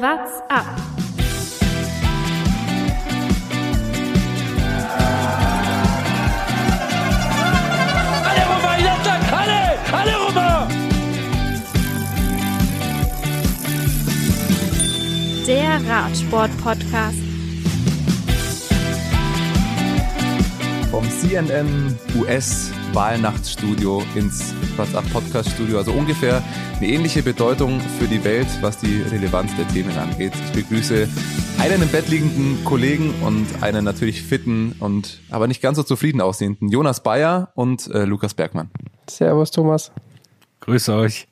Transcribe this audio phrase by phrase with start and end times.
[0.00, 0.64] What's up?
[8.28, 9.62] Alle rüber, jetzt alle!
[9.92, 10.68] Alle rüber!
[15.48, 17.18] Der Radsport-Podcast.
[20.92, 25.78] Vom CNN US Wahlnachtsstudio ins WhatsApp Podcast Studio.
[25.78, 26.42] Also ungefähr
[26.76, 30.32] eine ähnliche Bedeutung für die Welt, was die Relevanz der Themen angeht.
[30.46, 31.08] Ich begrüße
[31.58, 36.20] einen im Bett liegenden Kollegen und einen natürlich fitten und aber nicht ganz so zufrieden
[36.20, 38.70] aussehenden Jonas Bayer und äh, Lukas Bergmann.
[39.08, 39.92] Servus, Thomas.
[40.60, 41.28] Grüße euch.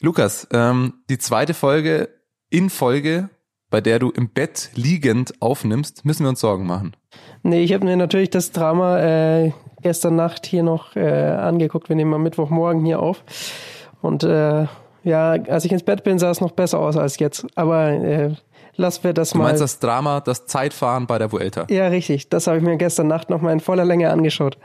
[0.00, 2.08] Lukas, ähm, die zweite Folge
[2.50, 3.30] in Folge,
[3.70, 6.96] bei der du im Bett liegend aufnimmst, müssen wir uns Sorgen machen.
[7.42, 11.88] Nee, ich habe mir natürlich das Drama äh, gestern Nacht hier noch äh, angeguckt.
[11.88, 13.22] Wir nehmen am Mittwochmorgen hier auf.
[14.00, 14.66] Und äh,
[15.04, 17.46] ja, als ich ins Bett bin, sah es noch besser aus als jetzt.
[17.54, 18.34] Aber äh,
[18.76, 19.44] lassen wir das Du mal.
[19.44, 21.66] meinst das Drama, das Zeitfahren bei der Vuelta?
[21.70, 22.28] ja, richtig.
[22.28, 24.58] Das habe ich mir gestern Nacht noch mal in voller Länge angeschaut.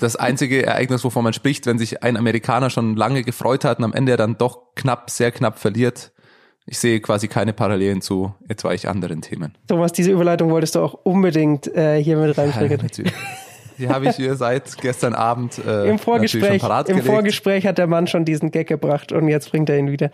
[0.00, 3.84] das einzige Ereignis, wovon man spricht, wenn sich ein Amerikaner schon lange gefreut hat und
[3.84, 6.12] am Ende dann doch knapp, sehr knapp verliert.
[6.66, 9.54] Ich sehe quasi keine Parallelen zu etwaig anderen Themen.
[9.66, 12.78] Thomas, diese Überleitung wolltest du auch unbedingt äh, hier mit Ja, reinbringen.
[12.82, 13.12] natürlich.
[13.78, 17.02] Die habe ich hier seit gestern Abend äh, Im Vorgespräch, parat Im.
[17.02, 20.10] Vorgespräch hat der Mann schon diesen Gag gebracht und jetzt bringt er ihn wieder.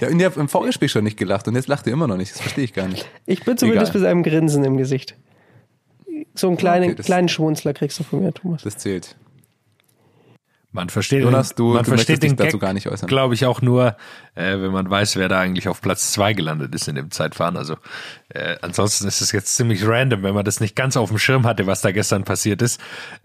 [0.00, 2.16] Ja, und ihr habt im Vorgespräch schon nicht gelacht und jetzt lacht ihr immer noch
[2.16, 2.32] nicht.
[2.32, 3.06] Das verstehe ich gar nicht.
[3.26, 4.00] Ich bin zumindest Egal.
[4.00, 5.14] mit einem Grinsen im Gesicht.
[6.34, 8.62] So einen kleinen, Okay, kleinen Schwunzler kriegst du von mir, Thomas.
[8.62, 9.16] Das zählt.
[10.70, 13.08] Man versteht, Jonas, du- man du versteht den dazu Gag, gar nicht äußern.
[13.08, 13.96] glaube ich, auch nur,
[14.34, 17.56] äh, wenn man weiß, wer da eigentlich auf Platz zwei gelandet ist in dem Zeitfahren.
[17.56, 17.76] Also
[18.28, 21.46] äh, ansonsten ist es jetzt ziemlich random, wenn man das nicht ganz auf dem Schirm
[21.46, 22.80] hatte, was da gestern passiert ist,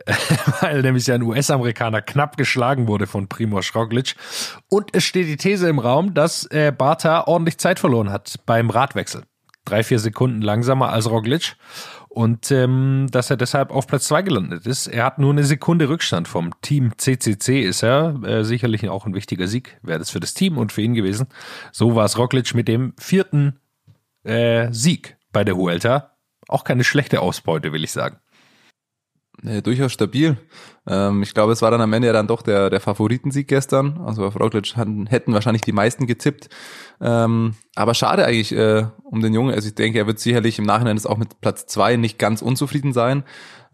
[0.62, 4.16] weil nämlich ein US-Amerikaner knapp geschlagen wurde von Primoz Roglic.
[4.70, 8.70] Und es steht die These im Raum, dass äh, Barta ordentlich Zeit verloren hat beim
[8.70, 9.24] Radwechsel.
[9.66, 11.56] Drei, vier Sekunden langsamer als Roglic.
[12.14, 14.86] Und ähm, dass er deshalb auf Platz zwei gelandet ist.
[14.86, 18.22] Er hat nur eine Sekunde Rückstand vom Team CCC, ist er.
[18.24, 21.26] Äh, sicherlich auch ein wichtiger Sieg, wäre das für das Team und für ihn gewesen.
[21.72, 23.60] So war es Roglic mit dem vierten
[24.24, 26.12] äh, Sieg bei der Vuelta.
[26.48, 28.20] Auch keine schlechte Ausbeute, will ich sagen.
[29.42, 30.38] Nee, durchaus stabil.
[30.88, 34.02] Ähm, ich glaube, es war dann am Ende ja dann doch der, der Favoritensieg gestern.
[34.06, 36.50] Also auf Roglic hatten, hätten wahrscheinlich die meisten getippt.
[37.02, 39.54] Ähm, aber schade eigentlich äh, um den Jungen.
[39.54, 42.94] Also ich denke, er wird sicherlich im Nachhinein auch mit Platz zwei nicht ganz unzufrieden
[42.94, 43.24] sein.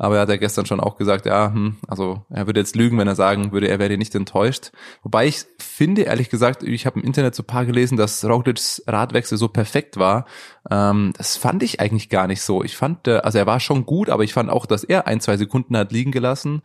[0.02, 2.98] Aber er hat ja gestern schon auch gesagt, ja, hm, also er würde jetzt lügen,
[2.98, 4.72] wenn er sagen würde, er wäre nicht enttäuscht.
[5.04, 9.38] Wobei ich finde, ehrlich gesagt, ich habe im Internet so paar gelesen, dass Roglics Radwechsel
[9.38, 10.26] so perfekt war.
[10.72, 12.64] Ähm, das fand ich eigentlich gar nicht so.
[12.64, 15.20] Ich fand, äh, also er war schon gut, aber ich fand auch, dass er ein,
[15.20, 16.62] zwei Sekunden hat liegen gelassen,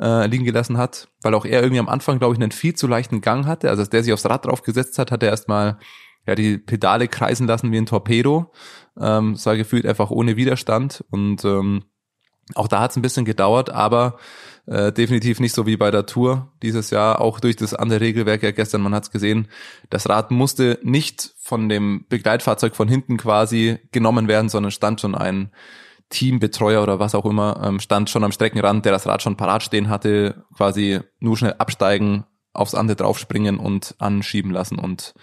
[0.00, 2.86] äh, liegen gelassen hat, weil auch er irgendwie am Anfang, glaube ich, einen viel zu
[2.86, 3.70] leichten Gang hatte.
[3.70, 5.78] Also als der sich aufs Rad draufgesetzt hat, hat er erstmal
[6.26, 8.52] ja, die Pedale kreisen lassen wie ein Torpedo.
[9.00, 11.84] Ähm, es war gefühlt einfach ohne Widerstand und ähm,
[12.54, 14.18] auch da hat es ein bisschen gedauert, aber
[14.66, 18.42] äh, definitiv nicht so wie bei der Tour dieses Jahr, auch durch das andere Regelwerk
[18.42, 19.48] ja gestern, man hat es gesehen,
[19.90, 25.14] das Rad musste nicht von dem Begleitfahrzeug von hinten quasi genommen werden, sondern stand schon
[25.14, 25.50] ein
[26.10, 29.62] Teambetreuer oder was auch immer, ähm, stand schon am Streckenrand, der das Rad schon parat
[29.62, 35.14] stehen hatte, quasi nur schnell absteigen, aufs andere draufspringen und anschieben lassen und,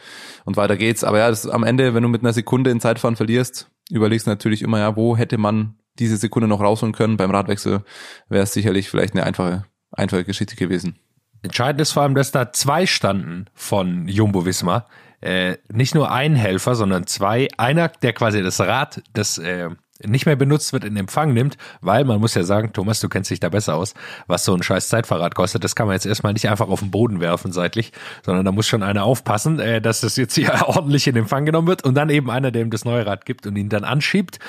[0.45, 1.03] und weiter geht's.
[1.03, 4.31] Aber ja, das am Ende, wenn du mit einer Sekunde in Zeitfahren verlierst, überlegst du
[4.31, 7.17] natürlich immer, ja, wo hätte man diese Sekunde noch rausholen können.
[7.17, 7.83] Beim Radwechsel
[8.29, 10.99] wäre es sicherlich vielleicht eine einfache, einfache Geschichte gewesen.
[11.41, 14.87] Entscheidend ist vor allem, dass da zwei standen von Jumbo Visma.
[15.21, 17.47] Äh, nicht nur ein Helfer, sondern zwei.
[17.57, 19.69] Einer, der quasi das Rad, das äh,
[20.03, 23.31] nicht mehr benutzt wird, in Empfang nimmt, weil man muss ja sagen, Thomas, du kennst
[23.31, 23.93] dich da besser aus,
[24.27, 25.63] was so ein scheiß Zeitfahrrad kostet.
[25.63, 27.93] Das kann man jetzt erstmal nicht einfach auf den Boden werfen seitlich,
[28.25, 31.67] sondern da muss schon einer aufpassen, äh, dass das jetzt hier ordentlich in Empfang genommen
[31.67, 34.39] wird und dann eben einer, der ihm das neue Rad gibt und ihn dann anschiebt.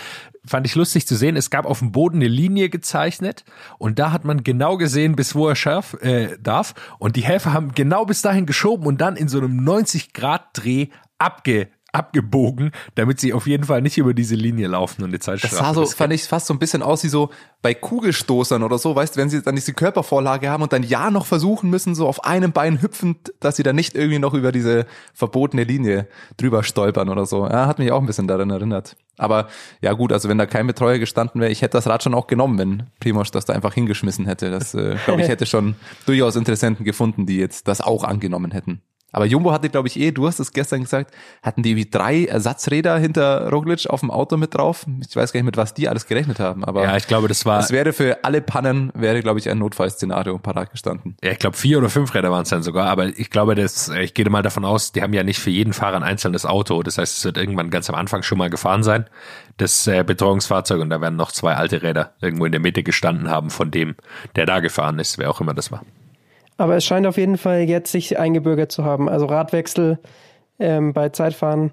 [0.45, 1.37] Fand ich lustig zu sehen.
[1.37, 3.45] Es gab auf dem Boden eine Linie gezeichnet
[3.79, 6.75] und da hat man genau gesehen, bis wo er scharf äh, darf.
[6.99, 11.69] Und die Helfer haben genau bis dahin geschoben und dann in so einem 90-Grad-Dreh abge
[11.96, 15.56] abgebogen, damit sie auf jeden Fall nicht über diese Linie laufen und die Zeitstrafe.
[15.56, 17.31] Das sah so, fand ich fast so ein bisschen aus wie so
[17.62, 21.10] bei Kugelstoßern oder so, weißt du, wenn sie dann diese Körpervorlage haben und dann ja
[21.10, 24.52] noch versuchen müssen, so auf einem Bein hüpfend, dass sie dann nicht irgendwie noch über
[24.52, 26.06] diese verbotene Linie
[26.37, 27.46] drüber stolpern oder so.
[27.46, 28.96] Ja, hat mich auch ein bisschen daran erinnert.
[29.16, 29.48] Aber
[29.81, 32.26] ja gut, also wenn da kein Betreuer gestanden wäre, ich hätte das Rad schon auch
[32.26, 34.50] genommen, wenn Primoz das da einfach hingeschmissen hätte.
[34.50, 38.82] Das, äh, glaube ich, hätte schon durchaus Interessenten gefunden, die jetzt das auch angenommen hätten.
[39.17, 41.11] Aber Jumbo hatte, glaube ich, eh, du hast es gestern gesagt,
[41.43, 44.85] hatten die wie drei Ersatzräder hinter Roglic auf dem Auto mit drauf.
[45.09, 46.63] Ich weiß gar nicht, mit was die alles gerechnet haben.
[46.67, 49.57] Aber Ja, ich glaube, das war, es wäre für alle Pannen, wäre, glaube ich, ein
[49.57, 51.17] Notfallszenario parat gestanden.
[51.25, 53.89] ja, ich glaube, vier oder fünf Räder waren es dann sogar, aber ich glaube, das,
[53.89, 56.83] ich gehe mal davon aus, die haben ja nicht für jeden Fahrer ein einzelnes Auto.
[56.83, 59.07] Das heißt, es wird irgendwann ganz am Anfang schon mal gefahren sein,
[59.57, 63.31] das äh, Betreuungsfahrzeug, und da werden noch zwei alte Räder irgendwo in der Mitte gestanden
[63.31, 63.95] haben von dem,
[64.37, 65.81] der da gefahren ist, wer auch immer das war.
[66.56, 69.08] Aber es scheint auf jeden Fall jetzt sich eingebürgert zu haben.
[69.08, 69.99] Also Radwechsel
[70.58, 71.73] ähm, bei Zeitfahren,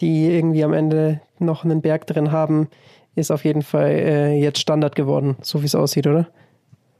[0.00, 2.68] die irgendwie am Ende noch einen Berg drin haben,
[3.16, 6.28] ist auf jeden Fall äh, jetzt Standard geworden, so wie es aussieht, oder?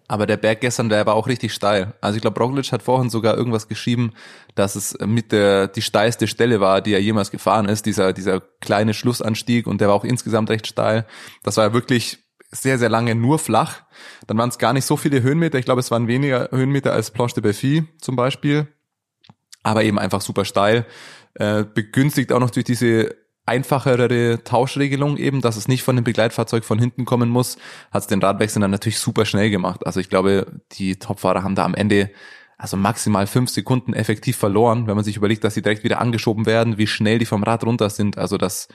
[0.08, 1.94] Aber der Berg gestern, der war auch richtig steil.
[2.00, 4.12] Also ich glaube, Roglic hat vorhin sogar irgendwas geschrieben,
[4.56, 8.40] dass es mit der die steilste Stelle war, die er jemals gefahren ist, dieser dieser
[8.60, 11.06] kleine Schlussanstieg und der war auch insgesamt recht steil.
[11.44, 12.18] Das war wirklich
[12.50, 13.82] sehr sehr lange nur flach.
[14.26, 15.58] Dann waren es gar nicht so viele Höhenmeter.
[15.58, 18.66] Ich glaube, es waren weniger Höhenmeter als Planche de Belfi zum Beispiel,
[19.62, 20.86] aber eben einfach super steil.
[21.34, 23.14] Äh, begünstigt auch noch durch diese
[23.46, 27.56] einfachere Tauschregelung eben, dass es nicht von dem Begleitfahrzeug von hinten kommen muss,
[27.90, 29.86] hat es den Radwechsel dann natürlich super schnell gemacht.
[29.86, 32.10] Also ich glaube, die Topfahrer haben da am Ende
[32.58, 36.46] also maximal fünf Sekunden effektiv verloren, wenn man sich überlegt, dass sie direkt wieder angeschoben
[36.46, 38.18] werden, wie schnell die vom Rad runter sind.
[38.18, 38.68] Also das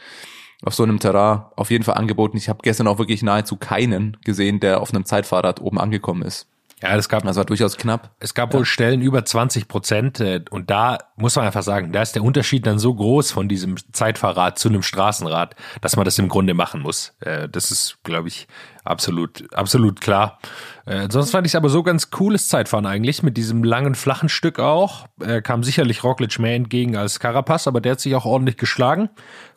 [0.64, 2.38] auf so einem Terrain auf jeden Fall angeboten.
[2.38, 6.48] Ich habe gestern auch wirklich nahezu keinen gesehen, der auf einem Zeitfahrrad oben angekommen ist.
[6.84, 8.12] Ja, das gab, Das war durchaus knapp.
[8.20, 12.02] es gab wohl Stellen über 20 Prozent äh, und da muss man einfach sagen, da
[12.02, 16.20] ist der Unterschied dann so groß von diesem Zeitfahrrad zu einem Straßenrad, dass man das
[16.20, 17.16] im Grunde machen muss.
[17.22, 18.48] Äh, Das ist, glaube ich,
[18.84, 20.38] absolut, absolut klar.
[20.86, 24.28] Äh, Sonst fand ich es aber so ganz cooles Zeitfahren eigentlich, mit diesem langen, flachen
[24.28, 25.08] Stück auch.
[25.44, 29.10] Kam sicherlich Roglic mehr entgegen als Carapaz, aber der hat sich auch ordentlich geschlagen.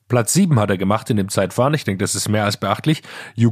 [0.08, 1.74] Platz sieben hat er gemacht in dem Zeitfahren.
[1.74, 3.02] Ich denke, das ist mehr als beachtlich.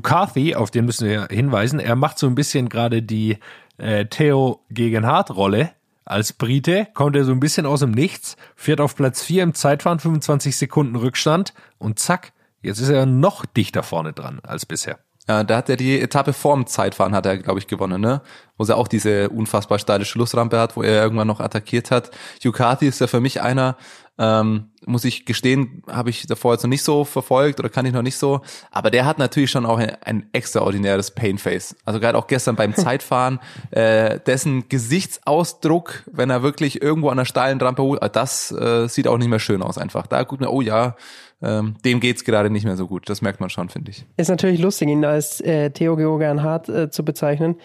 [0.02, 3.38] Carthy, auf den müssen wir hinweisen, er macht so ein bisschen gerade die
[3.78, 5.70] äh, Theo gegen Hart-Rolle.
[6.04, 9.54] Als Brite kommt er so ein bisschen aus dem Nichts, fährt auf Platz vier im
[9.54, 12.32] Zeitfahren, 25 Sekunden Rückstand und zack,
[12.62, 15.00] jetzt ist er noch dichter vorne dran als bisher.
[15.28, 18.22] Ja, da hat er die Etappe vorm Zeitfahren hat er, glaube ich, gewonnen, ne?
[18.56, 22.12] Wo sie auch diese unfassbar steile Schlussrampe hat, wo er irgendwann noch attackiert hat.
[22.44, 23.76] Ducati ist ja für mich einer,
[24.18, 27.92] ähm, muss ich gestehen, habe ich davor jetzt noch nicht so verfolgt oder kann ich
[27.92, 28.40] noch nicht so.
[28.70, 31.76] Aber der hat natürlich schon auch ein, ein extraordinäres Painface.
[31.84, 33.40] Also gerade auch gestern beim Zeitfahren,
[33.70, 38.88] äh, dessen Gesichtsausdruck, wenn er wirklich irgendwo an der steilen Rampe holt, äh, das äh,
[38.88, 40.06] sieht auch nicht mehr schön aus einfach.
[40.06, 40.96] Da guckt man, oh ja,
[41.42, 43.08] ähm, dem geht's gerade nicht mehr so gut.
[43.10, 44.06] Das merkt man schon, finde ich.
[44.16, 47.56] Ist natürlich lustig, ihn als äh, Theo Georgian Hart äh, zu bezeichnen.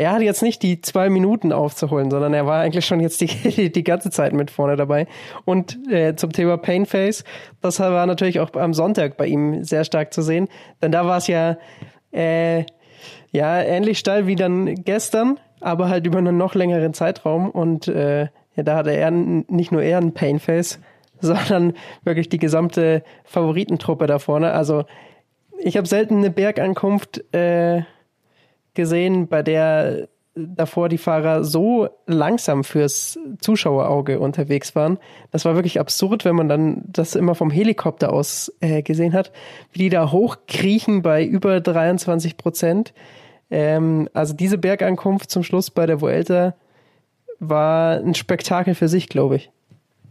[0.00, 3.70] Er hat jetzt nicht die zwei Minuten aufzuholen, sondern er war eigentlich schon jetzt die,
[3.70, 5.06] die ganze Zeit mit vorne dabei.
[5.44, 7.22] Und äh, zum Thema Painface,
[7.60, 10.48] das war natürlich auch am Sonntag bei ihm sehr stark zu sehen.
[10.80, 11.58] Denn da war es ja,
[12.14, 12.60] äh,
[13.30, 17.50] ja ähnlich steil wie dann gestern, aber halt über einen noch längeren Zeitraum.
[17.50, 20.80] Und äh, ja, da hatte er nicht nur er ein Painface,
[21.20, 21.74] sondern
[22.04, 24.52] wirklich die gesamte Favoritentruppe da vorne.
[24.52, 24.84] Also
[25.58, 27.82] ich habe selten eine Bergankunft äh,
[28.80, 34.98] gesehen, bei der davor die Fahrer so langsam fürs Zuschauerauge unterwegs waren.
[35.30, 39.32] Das war wirklich absurd, wenn man dann das immer vom Helikopter aus äh, gesehen hat,
[39.72, 42.94] wie die da hochkriechen bei über 23 Prozent.
[43.50, 46.54] Ähm, also diese Bergankunft zum Schluss bei der Vuelta
[47.40, 49.50] war ein Spektakel für sich, glaube ich.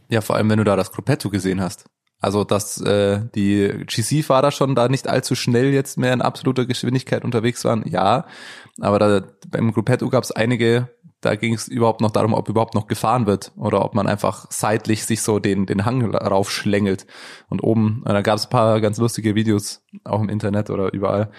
[0.10, 1.86] Ja, vor allem, wenn du da das Gruppetto gesehen hast.
[2.20, 7.24] Also, dass äh, die GC-Fahrer schon da nicht allzu schnell jetzt mehr in absoluter Geschwindigkeit
[7.24, 8.26] unterwegs waren, ja.
[8.82, 10.90] Aber da, beim Gruppetto gab es einige,
[11.22, 14.48] da ging es überhaupt noch darum, ob überhaupt noch gefahren wird oder ob man einfach
[14.50, 17.06] seitlich sich so den, den Hang raufschlängelt.
[17.50, 20.94] Und oben, äh, da gab es ein paar ganz lustige Videos, auch im Internet oder
[20.94, 21.32] überall,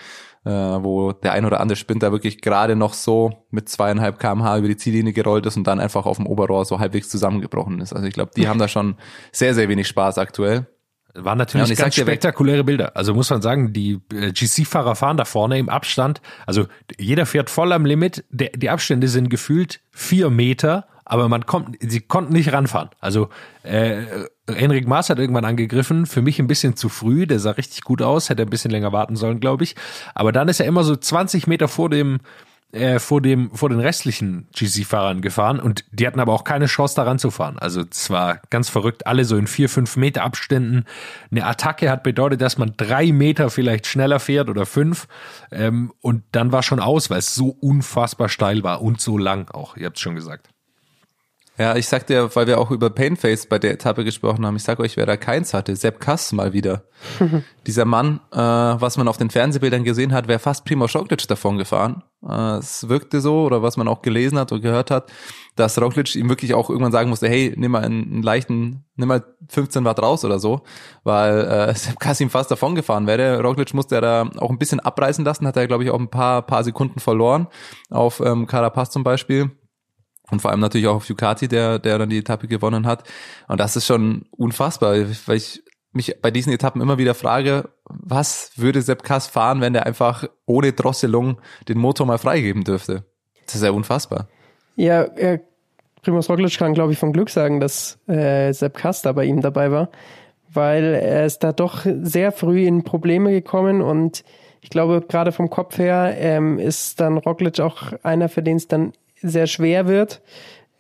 [0.44, 4.68] äh, wo der ein oder andere Sprinter wirklich gerade noch so mit zweieinhalb kmh über
[4.68, 7.92] die Ziellinie gerollt ist und dann einfach auf dem Oberrohr so halbwegs zusammengebrochen ist.
[7.92, 8.96] Also ich glaube, die haben da schon
[9.32, 10.66] sehr, sehr wenig Spaß aktuell.
[11.14, 12.96] Waren Ja, natürlich ich ganz spektakuläre Bilder.
[12.96, 16.20] Also muss man sagen, die äh, GC-Fahrer fahren da vorne im Abstand.
[16.46, 16.66] Also
[16.98, 18.24] jeder fährt voll am Limit.
[18.30, 22.90] Der, die Abstände sind gefühlt vier Meter, aber man kommt, sie konnten nicht ranfahren.
[23.00, 23.30] Also
[23.64, 24.02] äh,
[24.48, 27.26] Henrik Maas hat irgendwann angegriffen, für mich ein bisschen zu früh.
[27.26, 29.74] Der sah richtig gut aus, hätte ein bisschen länger warten sollen, glaube ich.
[30.14, 32.20] Aber dann ist er immer so 20 Meter vor dem
[32.70, 36.94] äh, vor dem vor den restlichen GC-Fahrern gefahren und die hatten aber auch keine Chance
[36.94, 37.58] daran zu fahren.
[37.58, 40.84] Also es war ganz verrückt, alle so in vier fünf Meter Abständen.
[41.32, 45.08] Eine Attacke hat bedeutet, dass man drei Meter vielleicht schneller fährt oder fünf
[45.50, 49.50] ähm, und dann war schon aus, weil es so unfassbar steil war und so lang
[49.50, 49.76] auch.
[49.76, 50.50] Ihr habt es schon gesagt.
[51.60, 54.62] Ja, ich sagte ja, weil wir auch über Painface bei der Etappe gesprochen haben, ich
[54.62, 56.84] sag euch, wer da keins hatte, Sepp Kass mal wieder.
[57.66, 61.58] Dieser Mann, äh, was man auf den Fernsehbildern gesehen hat, wäre fast Primo Roglic davon
[61.58, 62.02] gefahren.
[62.26, 65.12] Äh, es wirkte so, oder was man auch gelesen hat und gehört hat,
[65.54, 69.08] dass Roglic ihm wirklich auch irgendwann sagen musste, hey, nimm mal einen, einen leichten, nimm
[69.08, 70.62] mal 15 Watt raus oder so,
[71.04, 73.42] weil äh, Sepp Kassim fast davon gefahren wäre.
[73.42, 76.08] Roglic musste er da auch ein bisschen abreißen lassen, hat er, glaube ich, auch ein
[76.08, 77.48] paar, paar Sekunden verloren
[77.90, 79.50] auf ähm, Carapaz zum Beispiel.
[80.30, 83.04] Und vor allem natürlich auch auf Ducati, der, der dann die Etappe gewonnen hat.
[83.48, 84.94] Und das ist schon unfassbar,
[85.26, 89.72] weil ich mich bei diesen Etappen immer wieder frage, was würde Sepp Kass fahren, wenn
[89.72, 93.04] der einfach ohne Drosselung den Motor mal freigeben dürfte?
[93.46, 94.28] Das ist ja unfassbar.
[94.76, 95.40] Ja, äh,
[96.02, 99.40] Primoz Roglic kann, glaube ich, von Glück sagen, dass äh, Sepp Kass da bei ihm
[99.40, 99.90] dabei war,
[100.52, 104.24] weil er ist da doch sehr früh in Probleme gekommen und
[104.62, 108.68] ich glaube, gerade vom Kopf her ähm, ist dann Roglic auch einer, für den es
[108.68, 110.22] dann sehr schwer wird,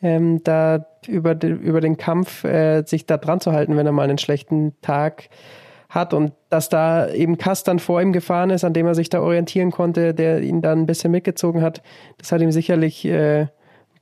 [0.02, 3.92] ähm, da über, de, über den Kampf äh, sich da dran zu halten, wenn er
[3.92, 5.28] mal einen schlechten Tag
[5.88, 9.08] hat und dass da eben Kass dann vor ihm gefahren ist, an dem er sich
[9.08, 11.82] da orientieren konnte, der ihn dann ein bisschen mitgezogen hat,
[12.18, 13.48] das hat ihm sicherlich äh, ein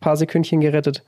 [0.00, 1.02] paar Sekündchen gerettet.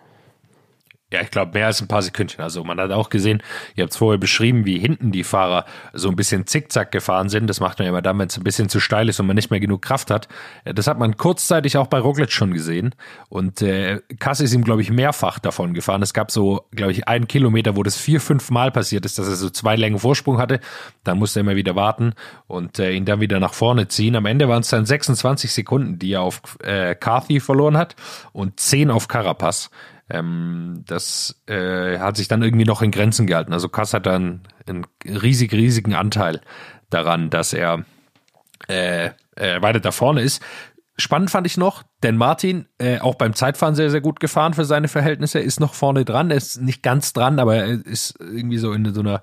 [1.13, 2.45] Ja, ich glaube, mehr als ein paar Sekündchen.
[2.45, 3.43] Also man hat auch gesehen,
[3.75, 7.49] ihr habt es vorher beschrieben, wie hinten die Fahrer so ein bisschen zickzack gefahren sind.
[7.49, 9.35] Das macht man ja immer dann, wenn es ein bisschen zu steil ist und man
[9.35, 10.29] nicht mehr genug Kraft hat.
[10.65, 12.95] Äh, das hat man kurzzeitig auch bei Roglic schon gesehen.
[13.29, 16.01] Und äh, Kass ist ihm, glaube ich, mehrfach davon gefahren.
[16.01, 19.27] Es gab so, glaube ich, einen Kilometer, wo das vier, fünf Mal passiert ist, dass
[19.27, 20.61] er so zwei Längen Vorsprung hatte.
[21.03, 22.15] Dann musste er immer wieder warten
[22.47, 24.15] und äh, ihn dann wieder nach vorne ziehen.
[24.15, 27.97] Am Ende waren es dann 26 Sekunden, die er auf äh, Carthy verloren hat
[28.33, 29.71] und 10 auf Carapaz.
[30.11, 33.53] Ähm, das äh, hat sich dann irgendwie noch in Grenzen gehalten.
[33.53, 36.41] Also Kass hat dann einen riesig, riesigen Anteil
[36.91, 37.85] daran, dass er
[38.69, 40.43] äh, äh, weiter da vorne ist.
[40.97, 44.67] Spannend fand ich noch, denn Martin, äh, auch beim Zeitfahren sehr, sehr gut gefahren für
[44.67, 46.31] seine Verhältnisse, ist noch vorne dran.
[46.31, 49.23] Er ist nicht ganz dran, aber er ist irgendwie so in so einer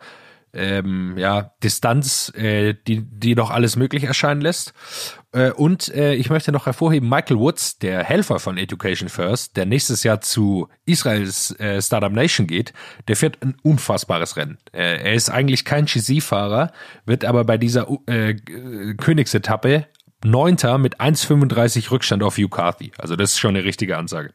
[0.53, 4.73] ähm, ja, Distanz, äh, die, die doch alles möglich erscheinen lässt.
[5.37, 9.67] Äh, und äh, ich möchte noch hervorheben, Michael Woods, der Helfer von Education First, der
[9.67, 12.73] nächstes Jahr zu Israels äh, Startup Nation geht,
[13.07, 14.57] der fährt ein unfassbares Rennen.
[14.71, 16.71] Äh, er ist eigentlich kein GC-Fahrer,
[17.05, 19.85] wird aber bei dieser äh, Königsetappe
[20.25, 22.91] Neunter mit 1,35 Rückstand auf Hugh Carthy.
[22.97, 24.33] Also das ist schon eine richtige Ansage.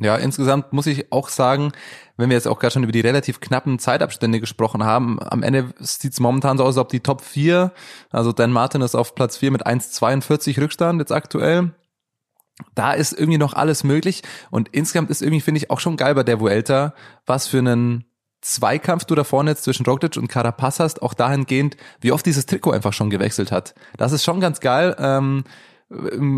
[0.00, 1.72] Ja, insgesamt muss ich auch sagen,
[2.16, 5.72] wenn wir jetzt auch gerade schon über die relativ knappen Zeitabstände gesprochen haben, am Ende
[5.80, 7.72] sieht es momentan so aus, als ob die Top 4,
[8.10, 11.72] also Dan Martin ist auf Platz 4 mit 1,42 Rückstand jetzt aktuell.
[12.74, 16.14] Da ist irgendwie noch alles möglich und insgesamt ist irgendwie, finde ich, auch schon geil
[16.14, 16.94] bei der Vuelta,
[17.26, 18.04] was für einen
[18.40, 22.46] Zweikampf du da vorne jetzt zwischen Roglic und Carapaz hast, auch dahingehend, wie oft dieses
[22.46, 23.74] Trikot einfach schon gewechselt hat.
[23.96, 24.94] Das ist schon ganz geil.
[24.98, 25.44] Ähm,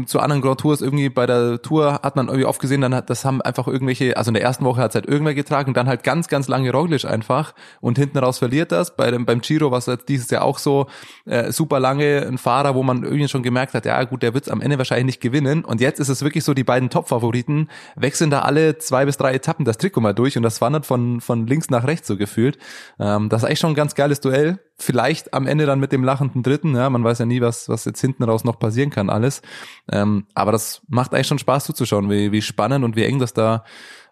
[0.07, 3.11] zu anderen Grand Tours irgendwie bei der Tour hat man irgendwie oft gesehen, dann hat
[3.11, 5.88] das haben einfach irgendwelche, also in der ersten Woche hat es halt irgendwer getragen dann
[5.88, 8.95] halt ganz, ganz lange Roglic einfach und hinten raus verliert das.
[8.95, 10.87] Bei dem, beim Giro war es jetzt dieses Jahr auch so
[11.25, 14.45] äh, super lange ein Fahrer, wo man irgendwie schon gemerkt hat, ja gut, der wird
[14.45, 17.69] es am Ende wahrscheinlich nicht gewinnen und jetzt ist es wirklich so, die beiden Top-Favoriten
[17.97, 21.21] wechseln da alle zwei bis drei Etappen das Trikot mal durch und das wandert von,
[21.21, 22.57] von links nach rechts so gefühlt.
[23.00, 26.04] Ähm, das ist eigentlich schon ein ganz geiles Duell vielleicht am Ende dann mit dem
[26.04, 29.10] lachenden Dritten, ja, man weiß ja nie, was, was jetzt hinten raus noch passieren kann,
[29.10, 29.42] alles.
[29.90, 33.34] Ähm, aber das macht eigentlich schon Spaß zuzuschauen, wie, wie spannend und wie eng das
[33.34, 33.64] da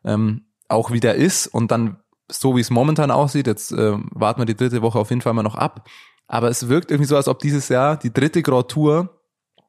[0.04, 1.46] ähm, auch wieder ist.
[1.46, 1.98] Und dann,
[2.30, 5.34] so wie es momentan aussieht, jetzt äh, warten wir die dritte Woche auf jeden Fall
[5.34, 5.88] mal noch ab.
[6.26, 9.20] Aber es wirkt irgendwie so, als ob dieses Jahr die dritte Grand Tour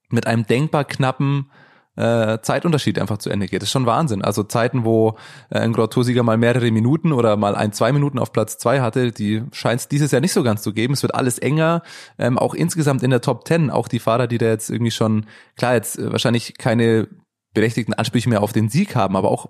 [0.09, 1.51] mit einem denkbar knappen
[1.99, 3.61] äh, Zeitunterschied einfach zu Ende geht.
[3.61, 4.23] Das ist schon Wahnsinn.
[4.23, 5.17] Also Zeiten, wo
[5.49, 8.79] äh, ein Grand Tour-Sieger mal mehrere Minuten oder mal ein, zwei Minuten auf Platz zwei
[8.79, 10.93] hatte, die scheint es dieses Jahr nicht so ganz zu geben.
[10.93, 11.83] Es wird alles enger,
[12.17, 13.69] ähm, auch insgesamt in der Top Ten.
[13.69, 15.25] Auch die Fahrer, die da jetzt irgendwie schon,
[15.57, 17.09] klar, jetzt äh, wahrscheinlich keine
[17.53, 19.49] berechtigten Ansprüche mehr auf den Sieg haben, aber auch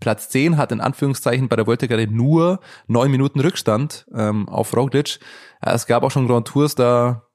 [0.00, 4.74] Platz 10 hat in Anführungszeichen bei der Volta gerade nur neun Minuten Rückstand ähm, auf
[4.74, 5.18] Roglic.
[5.60, 7.29] Es gab auch schon Grand Tours, da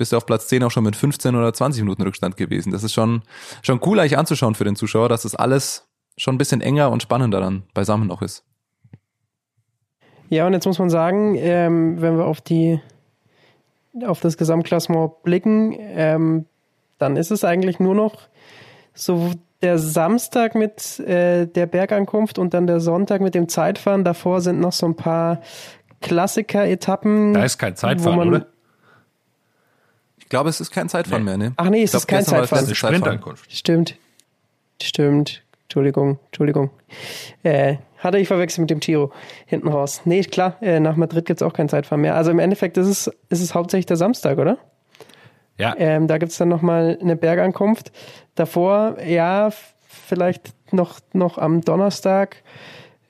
[0.00, 2.72] bist du auf Platz 10 auch schon mit 15 oder 20 Minuten Rückstand gewesen.
[2.72, 3.20] Das ist schon,
[3.60, 7.02] schon cool eigentlich anzuschauen für den Zuschauer, dass das alles schon ein bisschen enger und
[7.02, 8.42] spannender dann beisammen noch ist.
[10.30, 12.80] Ja, und jetzt muss man sagen, ähm, wenn wir auf die
[14.06, 16.46] auf das Gesamtklassement blicken, ähm,
[16.96, 18.22] dann ist es eigentlich nur noch
[18.94, 24.02] so der Samstag mit äh, der Bergankunft und dann der Sonntag mit dem Zeitfahren.
[24.02, 25.42] Davor sind noch so ein paar
[26.00, 27.34] Klassiker-Etappen.
[27.34, 28.46] Da ist kein Zeitfahren, man, oder?
[30.30, 31.36] Glaube, es ist kein Zeitfahren nee.
[31.36, 31.52] mehr, ne?
[31.56, 32.64] Ach nee, es ist kein Zeitfahren.
[32.64, 33.52] Es ist Sprintankunft.
[33.52, 33.96] Stimmt.
[34.82, 35.42] Stimmt.
[35.64, 36.70] Entschuldigung, Entschuldigung.
[37.42, 39.12] Äh, hatte ich verwechselt mit dem Tiro
[39.46, 40.02] hinten raus.
[40.04, 42.16] Nee, klar, äh, nach Madrid gibt's auch kein Zeitfahren mehr.
[42.16, 44.58] Also im Endeffekt ist es, ist es hauptsächlich der Samstag, oder?
[45.58, 45.74] Ja.
[45.76, 47.92] Ähm, da gibt's dann nochmal eine Bergankunft.
[48.34, 49.50] Davor, ja,
[49.86, 52.42] vielleicht noch, noch am Donnerstag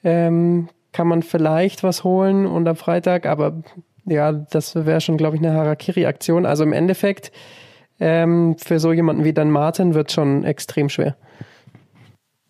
[0.02, 3.62] ähm, kann man vielleicht was holen und am Freitag, aber
[4.10, 6.44] ja, das wäre schon, glaube ich, eine Harakiri-Aktion.
[6.44, 7.30] Also im Endeffekt
[8.00, 11.16] ähm, für so jemanden wie Dan Martin wird schon extrem schwer.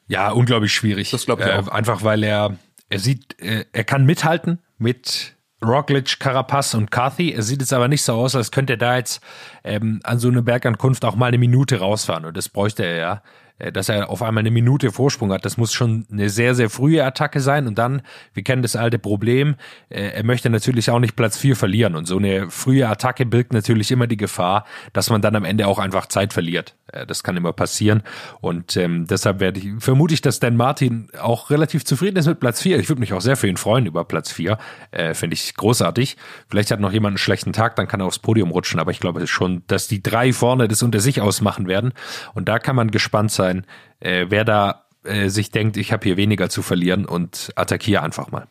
[0.09, 1.11] Ja, unglaublich schwierig.
[1.11, 1.69] Das glaub ich auch.
[1.69, 2.57] Einfach weil er,
[2.88, 7.33] er sieht, äh, er kann mithalten mit Roglic, Carapaz und Carthy.
[7.33, 9.23] Es sieht jetzt aber nicht so aus, als könnte er da jetzt
[9.62, 12.25] ähm, an so eine Bergankunft auch mal eine Minute rausfahren.
[12.25, 13.23] Und das bräuchte er ja.
[13.61, 15.45] Äh, dass er auf einmal eine Minute Vorsprung hat.
[15.45, 17.67] Das muss schon eine sehr, sehr frühe Attacke sein.
[17.67, 18.02] Und dann,
[18.35, 19.57] wir kennen das alte Problem,
[19.90, 21.95] äh, er möchte natürlich auch nicht Platz vier verlieren.
[21.95, 25.67] Und so eine frühe Attacke birgt natürlich immer die Gefahr, dass man dann am Ende
[25.67, 26.75] auch einfach Zeit verliert.
[26.93, 28.02] Äh, das kann immer passieren.
[28.40, 32.40] Und ähm, deshalb werde ich, vermute ich, dass Dan Martin auch relativ zufrieden ist mit
[32.40, 32.79] Platz vier.
[32.79, 34.59] Ich würde mich auch sehr für ihn freuen über Platz vier.
[34.90, 36.17] Äh, Finde ich großartig.
[36.49, 38.81] Vielleicht hat noch jemand einen schlechten Tag, dann kann er aufs Podium rutschen.
[38.81, 41.93] Aber ich glaube schon, dass die drei vorne das unter sich ausmachen werden.
[42.35, 43.66] Und da kann man gespannt sein, sein,
[44.00, 48.30] äh, wer da äh, sich denkt, ich habe hier weniger zu verlieren und attackiere einfach
[48.30, 48.47] mal.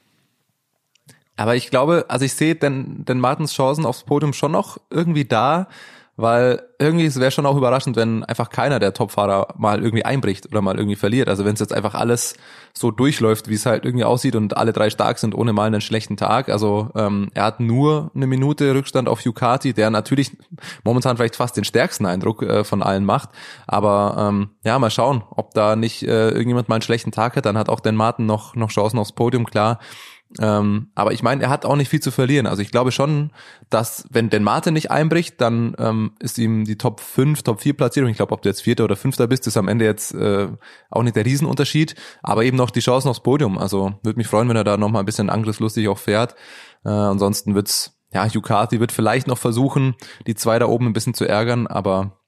[1.36, 5.25] Aber ich glaube, also ich sehe denn, denn Martins Chancen aufs Podium schon noch irgendwie
[5.25, 5.68] da,
[6.20, 10.48] weil irgendwie es wäre schon auch überraschend, wenn einfach keiner der Topfahrer mal irgendwie einbricht
[10.48, 11.30] oder mal irgendwie verliert.
[11.30, 12.36] Also wenn es jetzt einfach alles
[12.74, 15.80] so durchläuft, wie es halt irgendwie aussieht und alle drei stark sind, ohne mal einen
[15.80, 16.50] schlechten Tag.
[16.50, 20.36] Also ähm, er hat nur eine Minute Rückstand auf Ducati, der natürlich
[20.84, 23.30] momentan vielleicht fast den stärksten Eindruck äh, von allen macht.
[23.66, 27.46] Aber ähm, ja, mal schauen, ob da nicht äh, irgendjemand mal einen schlechten Tag hat.
[27.46, 29.80] Dann hat auch Dan Martin noch noch Chancen aufs Podium, klar.
[30.38, 32.46] Ähm, aber ich meine, er hat auch nicht viel zu verlieren.
[32.46, 33.32] Also ich glaube schon,
[33.70, 37.76] dass wenn den Martin nicht einbricht, dann ähm, ist ihm die Top 5, Top 4
[37.76, 40.48] Platzierung, ich glaube, ob du jetzt Vierter oder Fünfter bist, ist am Ende jetzt äh,
[40.92, 43.58] auch nicht der Riesenunterschied, aber eben noch die Chancen aufs Podium.
[43.58, 46.36] Also würde mich freuen, wenn er da nochmal ein bisschen angriffslustig auch fährt.
[46.86, 49.96] Äh, ansonsten wird's, ja, Ducati wird vielleicht noch versuchen,
[50.28, 52.20] die zwei da oben ein bisschen zu ärgern, aber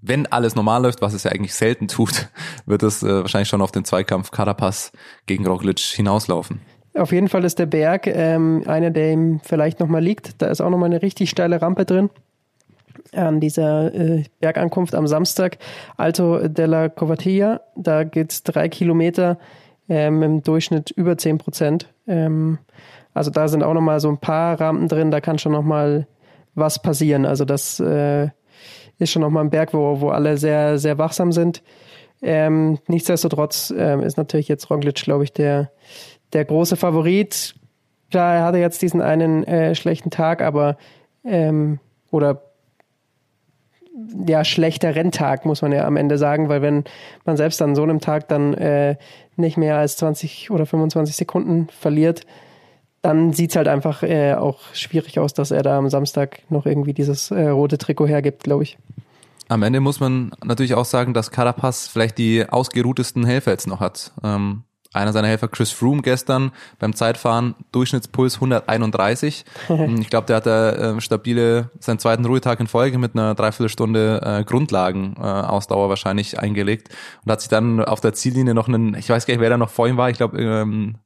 [0.00, 2.28] wenn alles normal läuft, was es ja eigentlich selten tut,
[2.66, 4.92] wird es äh, wahrscheinlich schon auf den Zweikampf Carapaz
[5.26, 6.60] gegen Roglic hinauslaufen.
[6.94, 10.40] Auf jeden Fall ist der Berg ähm, einer, der ihm vielleicht nochmal liegt.
[10.42, 12.10] Da ist auch nochmal eine richtig steile Rampe drin
[13.12, 15.58] an dieser äh, Bergankunft am Samstag.
[15.96, 19.38] Alto della Covatilla, da geht's drei Kilometer
[19.88, 21.88] ähm, im Durchschnitt über zehn Prozent.
[22.06, 22.58] Ähm,
[23.14, 26.06] also da sind auch nochmal so ein paar Rampen drin, da kann schon nochmal
[26.54, 27.24] was passieren.
[27.24, 28.28] Also das äh,
[28.98, 31.62] ist schon nochmal ein Berg, wo, wo alle sehr, sehr wachsam sind.
[32.20, 35.70] Ähm, nichtsdestotrotz ähm, ist natürlich jetzt Roglic, glaube ich, der,
[36.32, 37.54] der große Favorit.
[38.10, 40.76] Klar, er hatte jetzt diesen einen äh, schlechten Tag, aber
[41.24, 41.78] ähm,
[42.10, 42.42] oder
[44.26, 46.84] ja, schlechter Renntag, muss man ja am Ende sagen, weil wenn
[47.24, 48.96] man selbst an so einem Tag dann äh,
[49.36, 52.24] nicht mehr als 20 oder 25 Sekunden verliert,
[53.02, 56.92] dann sieht's halt einfach äh, auch schwierig aus, dass er da am Samstag noch irgendwie
[56.92, 58.78] dieses äh, rote Trikot hergibt, glaube ich.
[59.48, 63.80] Am Ende muss man natürlich auch sagen, dass Carapaz vielleicht die ausgeruhtesten Helfer jetzt noch
[63.80, 64.12] hat.
[64.22, 64.64] Ähm,
[64.98, 69.44] einer seiner Helfer, Chris Froome, gestern beim Zeitfahren Durchschnittspuls 131.
[70.00, 74.44] ich glaube, der hat äh, stabile seinen zweiten Ruhetag in Folge mit einer Dreiviertelstunde äh,
[74.44, 76.88] Grundlagenausdauer äh, wahrscheinlich eingelegt
[77.24, 79.56] und hat sich dann auf der Ziellinie noch einen, ich weiß gar nicht, wer da
[79.56, 80.96] noch vor ihm war, ich glaube ähm,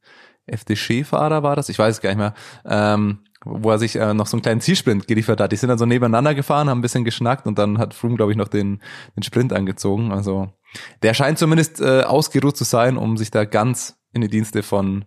[0.46, 4.26] FDC-Fahrer war das, ich weiß es gar nicht mehr, ähm, wo er sich äh, noch
[4.26, 5.52] so einen kleinen Zielsprint geliefert hat.
[5.52, 8.32] Die sind dann so nebeneinander gefahren, haben ein bisschen geschnackt und dann hat Froome, glaube
[8.32, 8.80] ich, noch den,
[9.16, 10.12] den Sprint angezogen.
[10.12, 10.52] Also
[11.02, 15.04] der scheint zumindest äh, ausgeruht zu sein, um sich da ganz in die Dienste von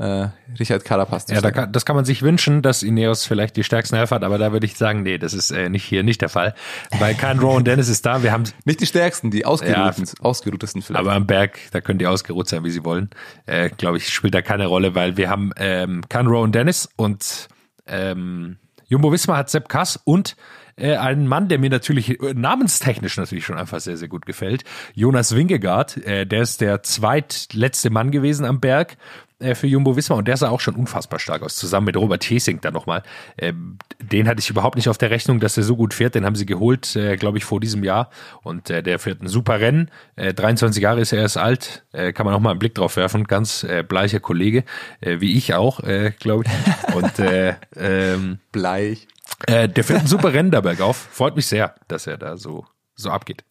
[0.00, 3.56] äh, Richard Carapaz zu Ja, da kann, das kann man sich wünschen, dass Ineos vielleicht
[3.56, 6.02] die stärksten Helfer hat, aber da würde ich sagen, nee, das ist äh, nicht hier
[6.02, 6.54] nicht der Fall.
[6.98, 10.80] Weil kein Rowan Dennis ist da, wir haben nicht die stärksten, die ausgeruhten, ja, ausgeruhtesten
[10.80, 11.00] vielleicht.
[11.00, 13.10] Aber am Berg, da können die ausgeruht sein, wie sie wollen.
[13.44, 17.48] Äh, Glaube ich, spielt da keine Rolle, weil wir haben ähm, kein Rowan Dennis und
[17.86, 20.34] ähm, Jumbo Wismar hat Sepp Kass und
[20.80, 24.64] äh, einen Mann, der mir natürlich äh, namenstechnisch natürlich schon einfach sehr, sehr gut gefällt.
[24.94, 28.96] Jonas Wingegaard, äh, der ist der zweitletzte Mann gewesen am Berg
[29.40, 30.18] äh, für Jumbo Wismar.
[30.18, 33.02] Und der sah auch schon unfassbar stark aus, zusammen mit Robert Hesing dann nochmal.
[33.38, 36.24] Ähm, den hatte ich überhaupt nicht auf der Rechnung, dass er so gut fährt, den
[36.24, 38.10] haben sie geholt, äh, glaube ich, vor diesem Jahr.
[38.42, 42.12] Und äh, der fährt ein super Rennen, äh, 23 Jahre ist er erst alt, äh,
[42.12, 44.64] kann man auch mal einen Blick drauf werfen, ganz äh, bleicher Kollege,
[45.00, 49.08] äh, wie ich auch, äh, glaube ich, und äh, ähm, bleich.
[49.46, 50.96] Äh, der fährt ein super Rennen da bergauf.
[50.96, 53.44] Freut mich sehr, dass er da so, so abgeht.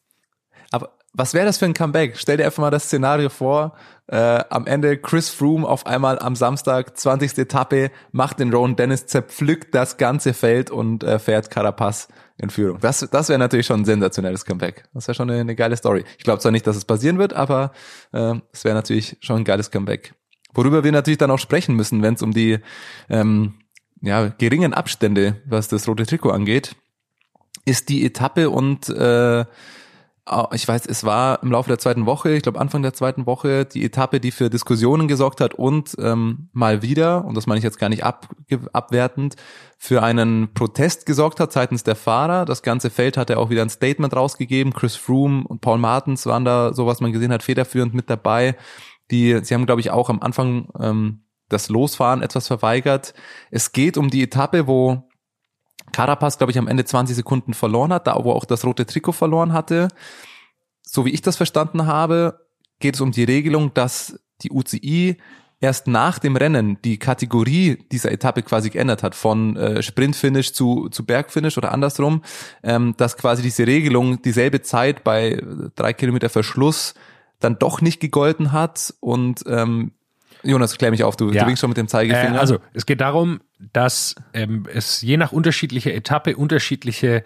[0.71, 2.17] Aber was wäre das für ein Comeback?
[2.17, 3.75] Stell dir einfach mal das Szenario vor.
[4.07, 7.37] Äh, am Ende Chris Froome auf einmal am Samstag, 20.
[7.37, 12.79] Etappe, macht den Rowan Dennis, zerpflückt das ganze Feld und äh, fährt Carapaz in Führung.
[12.79, 14.85] Das, das wäre natürlich schon ein sensationelles Comeback.
[14.93, 16.05] Das wäre schon eine, eine, geile Story.
[16.17, 17.71] Ich glaube zwar nicht, dass es passieren wird, aber
[18.13, 20.13] äh, es wäre natürlich schon ein geiles Comeback.
[20.53, 22.59] Worüber wir natürlich dann auch sprechen müssen, wenn es um die
[23.09, 23.55] ähm,
[24.01, 26.75] ja, geringen Abstände, was das rote Trikot angeht,
[27.65, 29.45] ist die Etappe und äh,
[30.53, 33.65] ich weiß, es war im Laufe der zweiten Woche, ich glaube Anfang der zweiten Woche,
[33.65, 37.63] die Etappe, die für Diskussionen gesorgt hat und ähm, mal wieder, und das meine ich
[37.63, 38.29] jetzt gar nicht ab,
[38.71, 39.35] abwertend,
[39.77, 42.45] für einen Protest gesorgt hat seitens der Fahrer.
[42.45, 44.73] Das ganze Feld hat er auch wieder ein Statement rausgegeben.
[44.73, 48.55] Chris Froome und Paul Martens waren da, so was man gesehen hat, federführend mit dabei.
[49.09, 53.13] Die, sie haben, glaube ich, auch am Anfang ähm, das Losfahren etwas verweigert.
[53.51, 55.09] Es geht um die Etappe, wo
[55.91, 59.13] Carapaz, glaube ich, am Ende 20 Sekunden verloren hat, da wo auch das rote Trikot
[59.13, 59.89] verloren hatte.
[60.83, 62.47] So wie ich das verstanden habe,
[62.79, 65.17] geht es um die Regelung, dass die UCI
[65.61, 70.89] erst nach dem Rennen die Kategorie dieser Etappe quasi geändert hat, von äh, Sprintfinish zu,
[70.89, 72.23] zu Bergfinish oder andersrum,
[72.63, 75.41] ähm, dass quasi diese Regelung dieselbe Zeit bei
[75.75, 76.93] drei Kilometer Verschluss
[77.39, 79.91] dann doch nicht gegolten hat und ähm,
[80.43, 81.41] Jonas, klär mich auf, du, ja.
[81.41, 82.35] du winkst schon mit dem Zeigefinger.
[82.35, 83.41] Äh, also, es geht darum,
[83.73, 87.23] dass ähm, es je nach unterschiedlicher Etappe unterschiedliche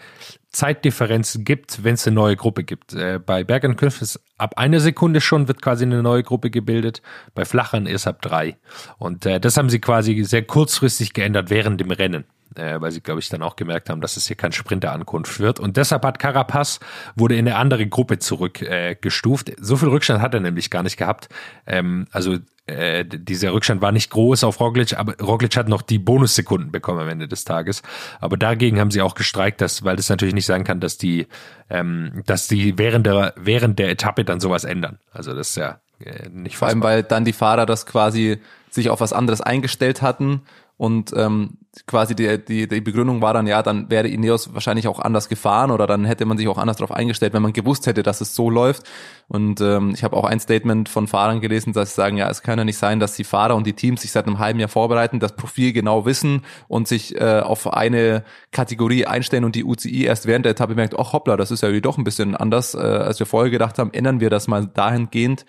[0.49, 2.93] Zeitdifferenzen gibt, wenn es eine neue Gruppe gibt.
[2.93, 7.01] Äh, bei Bergankünften ist ab einer Sekunde schon wird quasi eine neue Gruppe gebildet,
[7.35, 8.57] bei Flachern erst ab drei.
[8.97, 13.01] Und äh, das haben sie quasi sehr kurzfristig geändert während dem Rennen äh, weil sie,
[13.01, 15.59] glaube ich, dann auch gemerkt haben, dass es hier kein Sprinterankunft wird.
[15.59, 16.79] Und deshalb hat Carapaz
[17.15, 19.49] wurde in eine andere Gruppe zurückgestuft.
[19.49, 21.29] Äh, so viel Rückstand hat er nämlich gar nicht gehabt.
[21.65, 25.99] Ähm, also äh, dieser Rückstand war nicht groß auf Roglic, aber Roglic hat noch die
[25.99, 27.81] Bonussekunden bekommen am Ende des Tages.
[28.21, 31.27] Aber dagegen haben sie auch gestreikt, dass, weil das natürlich nicht sein kann, dass die,
[31.69, 34.99] ähm, dass die während der während der Etappe dann sowas ändern.
[35.11, 38.89] Also das ist ja äh, nicht Vor allem, weil dann die Fahrer das quasi sich
[38.89, 40.41] auf was anderes eingestellt hatten
[40.77, 41.57] und ähm,
[41.87, 45.71] quasi die, die, die Begründung war dann, ja, dann wäre Ineos wahrscheinlich auch anders gefahren
[45.71, 48.35] oder dann hätte man sich auch anders darauf eingestellt, wenn man gewusst hätte, dass es
[48.35, 48.83] so läuft.
[49.27, 52.43] Und ähm, ich habe auch ein Statement von Fahrern gelesen, dass sie sagen, ja, es
[52.43, 54.69] kann ja nicht sein, dass die Fahrer und die Teams sich seit einem halben Jahr
[54.69, 60.05] vorbereiten, das Profil genau wissen und sich äh, auf eine Kategorie einstellen und die UCI
[60.05, 62.79] erst während der Etappe merkt, ach hoppla, das ist ja doch ein bisschen anders, äh,
[62.79, 65.45] als wir vorher gedacht haben, ändern wir das mal dahingehend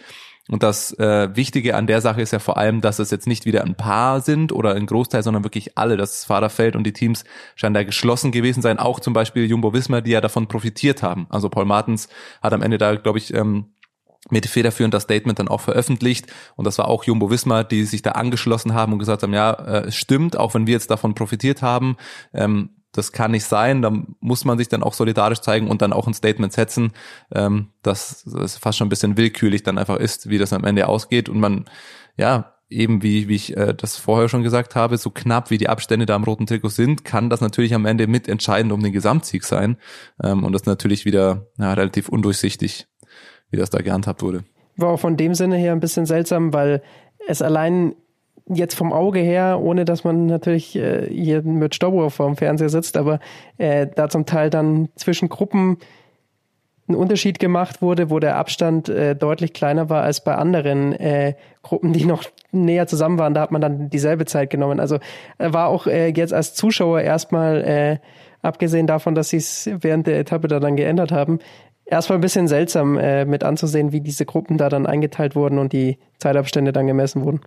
[0.51, 3.47] und das äh, Wichtige an der Sache ist ja vor allem, dass es jetzt nicht
[3.47, 5.97] wieder ein Paar sind oder ein Großteil, sondern wirklich alle.
[5.97, 8.79] Das Fahrerfeld und die Teams scheinen da geschlossen gewesen sein.
[8.79, 11.27] Auch zum Beispiel Jumbo Wismar, die ja davon profitiert haben.
[11.31, 12.09] Also Paul Martens
[12.43, 13.73] hat am Ende da, glaube ich, ähm,
[14.31, 18.01] mit federführend das Statement dann auch veröffentlicht und das war auch Jumbo Wismar, die sich
[18.01, 21.15] da angeschlossen haben und gesagt haben, ja, äh, es stimmt, auch wenn wir jetzt davon
[21.15, 21.97] profitiert haben,
[22.33, 25.93] ähm, das kann nicht sein, da muss man sich dann auch solidarisch zeigen und dann
[25.93, 26.93] auch ein Statement setzen,
[27.33, 30.89] ähm, dass das fast schon ein bisschen willkürlich dann einfach ist, wie das am Ende
[30.89, 31.29] ausgeht.
[31.29, 31.65] Und man,
[32.17, 35.69] ja, eben wie, wie ich äh, das vorher schon gesagt habe, so knapp wie die
[35.69, 39.45] Abstände da am roten Trikot sind, kann das natürlich am Ende mitentscheidend um den Gesamtsieg
[39.45, 39.77] sein.
[40.23, 42.87] Ähm, und das natürlich wieder ja, relativ undurchsichtig,
[43.51, 44.45] wie das da gehandhabt wurde.
[44.77, 46.83] War auch von dem Sinne her ein bisschen seltsam, weil
[47.27, 47.95] es allein
[48.49, 52.69] jetzt vom Auge her, ohne dass man natürlich äh, hier mit Stauber vor dem Fernseher
[52.69, 53.21] sitzt, aber
[53.59, 55.79] äh, da zum Teil dann zwischen Gruppen
[56.87, 61.35] ein Unterschied gemacht wurde, wo der Abstand äh, deutlich kleiner war als bei anderen äh,
[61.63, 63.33] Gruppen, die noch näher zusammen waren.
[63.33, 64.81] Da hat man dann dieselbe Zeit genommen.
[64.81, 64.97] Also
[65.39, 67.99] äh, war auch äh, jetzt als Zuschauer erstmal, äh,
[68.43, 71.39] abgesehen davon, dass sie es während der Etappe da dann geändert haben,
[71.87, 75.73] erstmal ein bisschen seltsam äh, mit anzusehen, wie diese Gruppen da dann eingeteilt wurden und
[75.73, 77.41] die Zeitabstände dann gemessen wurden.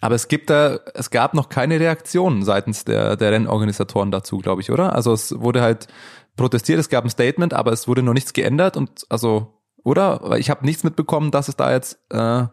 [0.00, 4.62] Aber es gibt da, es gab noch keine Reaktion seitens der, der Rennorganisatoren dazu, glaube
[4.62, 4.94] ich, oder?
[4.94, 5.88] Also es wurde halt
[6.36, 10.36] protestiert, es gab ein Statement, aber es wurde noch nichts geändert und also, oder?
[10.38, 12.44] Ich habe nichts mitbekommen, dass es da jetzt äh,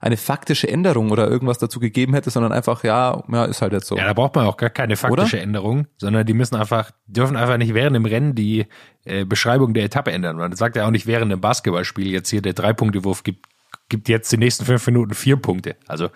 [0.00, 3.86] eine faktische Änderung oder irgendwas dazu gegeben hätte, sondern einfach, ja, ja, ist halt jetzt
[3.86, 3.96] so.
[3.96, 5.42] Ja, da braucht man auch gar keine faktische Oder?
[5.42, 8.66] Änderung, sondern die müssen einfach, dürfen einfach nicht während dem Rennen die
[9.04, 10.36] äh, Beschreibung der Etappe ändern.
[10.36, 13.46] Man sagt ja auch nicht während dem Basketballspiel jetzt hier der Drei-Punkte-Wurf gibt
[13.88, 15.76] gibt jetzt die nächsten fünf Minuten vier Punkte.
[15.86, 16.10] Also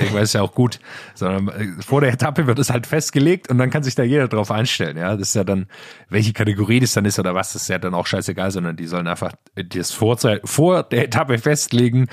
[0.00, 0.80] irgendwann ist ja auch gut.
[1.14, 4.28] Sondern äh, vor der Etappe wird es halt festgelegt und dann kann sich da jeder
[4.28, 4.96] drauf einstellen.
[4.96, 5.66] Ja, das ist ja dann,
[6.08, 8.86] welche Kategorie das dann ist oder was, das ist ja dann auch scheißegal, sondern die
[8.86, 12.08] sollen einfach das vor, vor der Etappe festlegen,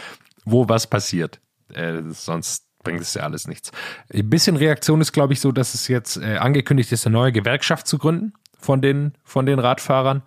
[0.46, 1.40] wo was passiert.
[1.74, 3.72] Äh, sonst bringt es ja alles nichts.
[4.14, 7.32] Ein bisschen Reaktion ist, glaube ich, so, dass es jetzt äh, angekündigt ist, eine neue
[7.32, 10.24] Gewerkschaft zu gründen von den, von den Radfahrern.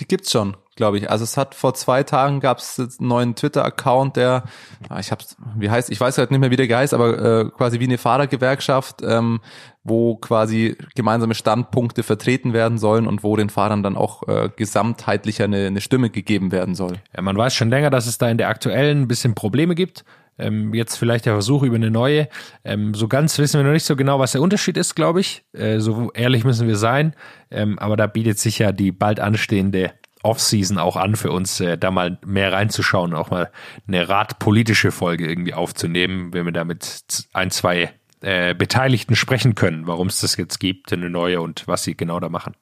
[0.00, 1.10] Die gibt's schon glaube ich.
[1.10, 4.44] Also es hat vor zwei Tagen gab es einen neuen Twitter-Account, der,
[4.88, 7.44] ah, ich hab's, wie heißt, ich weiß halt nicht mehr, wie der geheißt, aber äh,
[7.50, 9.40] quasi wie eine Fahrergewerkschaft, ähm,
[9.82, 15.44] wo quasi gemeinsame Standpunkte vertreten werden sollen und wo den Fahrern dann auch äh, gesamtheitlicher
[15.44, 16.94] eine, eine Stimme gegeben werden soll.
[17.14, 20.04] Ja, man weiß schon länger, dass es da in der aktuellen ein bisschen Probleme gibt.
[20.36, 22.28] Ähm, jetzt vielleicht der Versuch über eine neue.
[22.64, 25.44] Ähm, so ganz wissen wir noch nicht so genau, was der Unterschied ist, glaube ich.
[25.52, 27.14] Äh, so ehrlich müssen wir sein.
[27.50, 29.92] Ähm, aber da bietet sich ja die bald anstehende
[30.24, 33.50] Offseason auch an für uns, äh, da mal mehr reinzuschauen, auch mal
[33.86, 39.86] eine radpolitische Folge irgendwie aufzunehmen, wenn wir da mit ein, zwei äh, Beteiligten sprechen können,
[39.86, 42.54] warum es das jetzt gibt, eine neue und was sie genau da machen.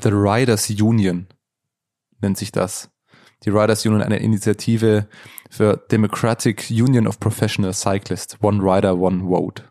[0.00, 1.28] The Riders Union
[2.20, 2.90] nennt sich das.
[3.44, 5.06] Die Riders Union, eine Initiative
[5.50, 8.36] für Democratic Union of Professional Cyclists.
[8.42, 9.64] One Rider, One Vote.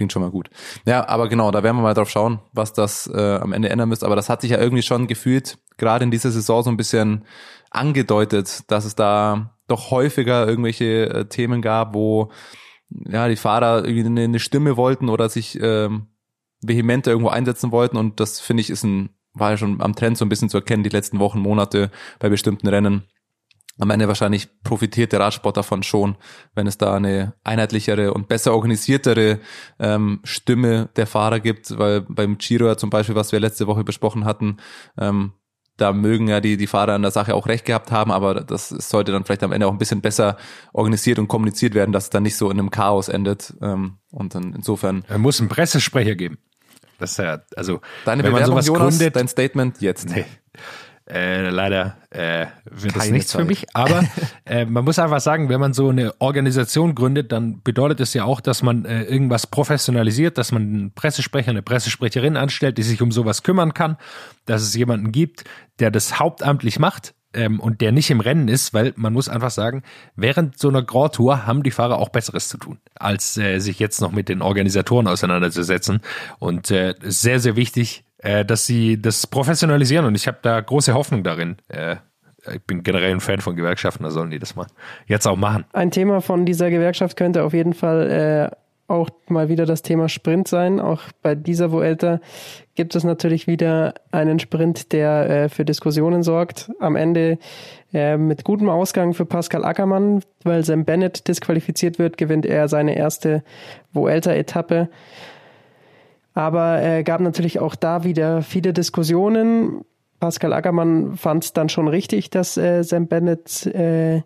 [0.00, 0.48] Klingt schon mal gut.
[0.86, 3.90] Ja, aber genau, da werden wir mal drauf schauen, was das äh, am Ende ändern
[3.90, 4.06] müsste.
[4.06, 7.26] Aber das hat sich ja irgendwie schon gefühlt, gerade in dieser Saison so ein bisschen
[7.68, 12.30] angedeutet, dass es da doch häufiger irgendwelche äh, Themen gab, wo
[12.88, 16.06] ja die Fahrer irgendwie eine, eine Stimme wollten oder sich ähm,
[16.62, 17.98] vehementer irgendwo einsetzen wollten.
[17.98, 20.56] Und das finde ich ist ein war ja schon am Trend so ein bisschen zu
[20.56, 23.04] erkennen, die letzten Wochen, Monate bei bestimmten Rennen.
[23.80, 26.16] Am Ende wahrscheinlich profitiert der Radsport davon schon,
[26.54, 29.40] wenn es da eine einheitlichere und besser organisiertere
[29.78, 33.82] ähm, Stimme der Fahrer gibt, weil beim Giro ja zum Beispiel, was wir letzte Woche
[33.84, 34.58] besprochen hatten,
[34.98, 35.32] ähm,
[35.80, 38.68] da mögen ja die, die Fahrer an der Sache auch recht gehabt haben, aber das
[38.68, 40.36] sollte dann vielleicht am Ende auch ein bisschen besser
[40.72, 43.54] organisiert und kommuniziert werden, dass es dann nicht so in einem Chaos endet.
[43.62, 45.04] Ähm, und dann insofern.
[45.08, 46.38] Er muss einen Pressesprecher geben.
[46.98, 50.10] Das ist ja, also, Deine wenn man Bewerbung, sowas Jonas, gründet, dein Statement jetzt.
[50.10, 50.26] Nee.
[51.12, 53.40] Äh, leider äh, wird das Keine nichts Zeit.
[53.40, 53.66] für mich.
[53.74, 54.04] Aber
[54.44, 58.24] äh, man muss einfach sagen, wenn man so eine Organisation gründet, dann bedeutet es ja
[58.24, 63.02] auch, dass man äh, irgendwas professionalisiert, dass man einen Pressesprecher, eine Pressesprecherin anstellt, die sich
[63.02, 63.96] um sowas kümmern kann,
[64.46, 65.44] dass es jemanden gibt,
[65.80, 69.50] der das hauptamtlich macht ähm, und der nicht im Rennen ist, weil man muss einfach
[69.50, 69.82] sagen,
[70.16, 73.78] während so einer Grand Tour haben die Fahrer auch Besseres zu tun, als äh, sich
[73.78, 76.00] jetzt noch mit den Organisatoren auseinanderzusetzen.
[76.38, 80.94] Und äh, sehr, sehr wichtig, äh, dass sie das professionalisieren und ich habe da große
[80.94, 81.56] Hoffnung darin.
[81.68, 81.96] Äh,
[82.54, 84.66] ich bin generell ein Fan von Gewerkschaften, da sollen die das mal
[85.06, 85.64] jetzt auch machen.
[85.72, 88.56] Ein Thema von dieser Gewerkschaft könnte auf jeden Fall äh,
[88.90, 90.80] auch mal wieder das Thema Sprint sein.
[90.80, 92.20] Auch bei dieser Vuelta
[92.74, 96.70] gibt es natürlich wieder einen Sprint, der äh, für Diskussionen sorgt.
[96.80, 97.38] Am Ende
[97.92, 102.96] äh, mit gutem Ausgang für Pascal Ackermann, weil Sam Bennett disqualifiziert wird, gewinnt er seine
[102.96, 103.44] erste
[103.92, 104.88] Vuelta-Etappe.
[106.40, 109.84] Aber äh, gab natürlich auch da wieder viele Diskussionen.
[110.20, 114.22] Pascal Ackermann fand es dann schon richtig, dass äh, Sam Bennett äh,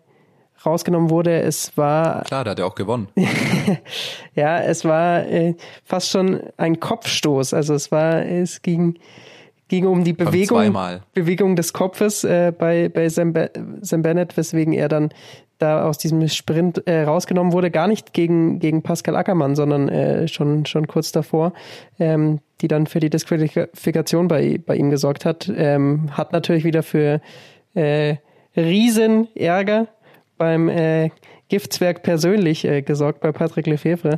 [0.65, 1.41] rausgenommen wurde.
[1.41, 3.09] Es war Klar, der hat ja auch gewonnen.
[4.33, 7.53] ja, es war äh, fast schon ein Kopfstoß.
[7.53, 8.97] Also es war, es ging,
[9.67, 10.73] ging um die Bewegung.
[11.13, 13.51] Bewegung des Kopfes äh, bei, bei Sam, Be
[13.81, 15.09] Sam Bennett, weswegen er dann
[15.57, 17.71] da aus diesem Sprint äh, rausgenommen wurde.
[17.71, 21.53] Gar nicht gegen, gegen Pascal Ackermann, sondern äh, schon, schon kurz davor,
[21.99, 25.51] ähm, die dann für die Disqualifikation bei, bei ihm gesorgt hat.
[25.55, 27.21] Ähm, hat natürlich wieder für
[27.73, 28.15] äh,
[28.55, 29.87] riesen Ärger
[30.37, 31.09] beim äh,
[31.47, 34.15] Giftzwerg persönlich äh, gesorgt bei Patrick Lefevre.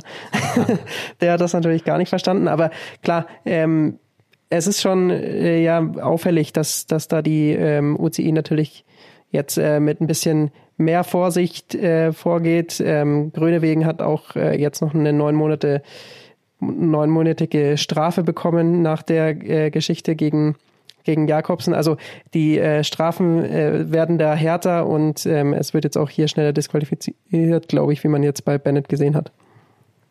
[1.20, 2.70] Der hat das natürlich gar nicht verstanden, aber
[3.02, 3.98] klar, ähm,
[4.50, 8.84] es ist schon äh, ja auffällig, dass, dass da die ähm, UCI natürlich
[9.30, 12.82] jetzt äh, mit ein bisschen mehr Vorsicht äh, vorgeht.
[12.84, 15.82] Ähm, Grönewegen hat auch äh, jetzt noch eine neun Monate
[16.60, 20.56] neunmonatige Strafe bekommen nach der äh, Geschichte gegen
[21.04, 21.72] gegen Jakobsen.
[21.72, 21.96] Also
[22.34, 26.52] die äh, Strafen äh, werden da härter und ähm, es wird jetzt auch hier schneller
[26.52, 29.32] disqualifiziert, glaube ich, wie man jetzt bei Bennett gesehen hat.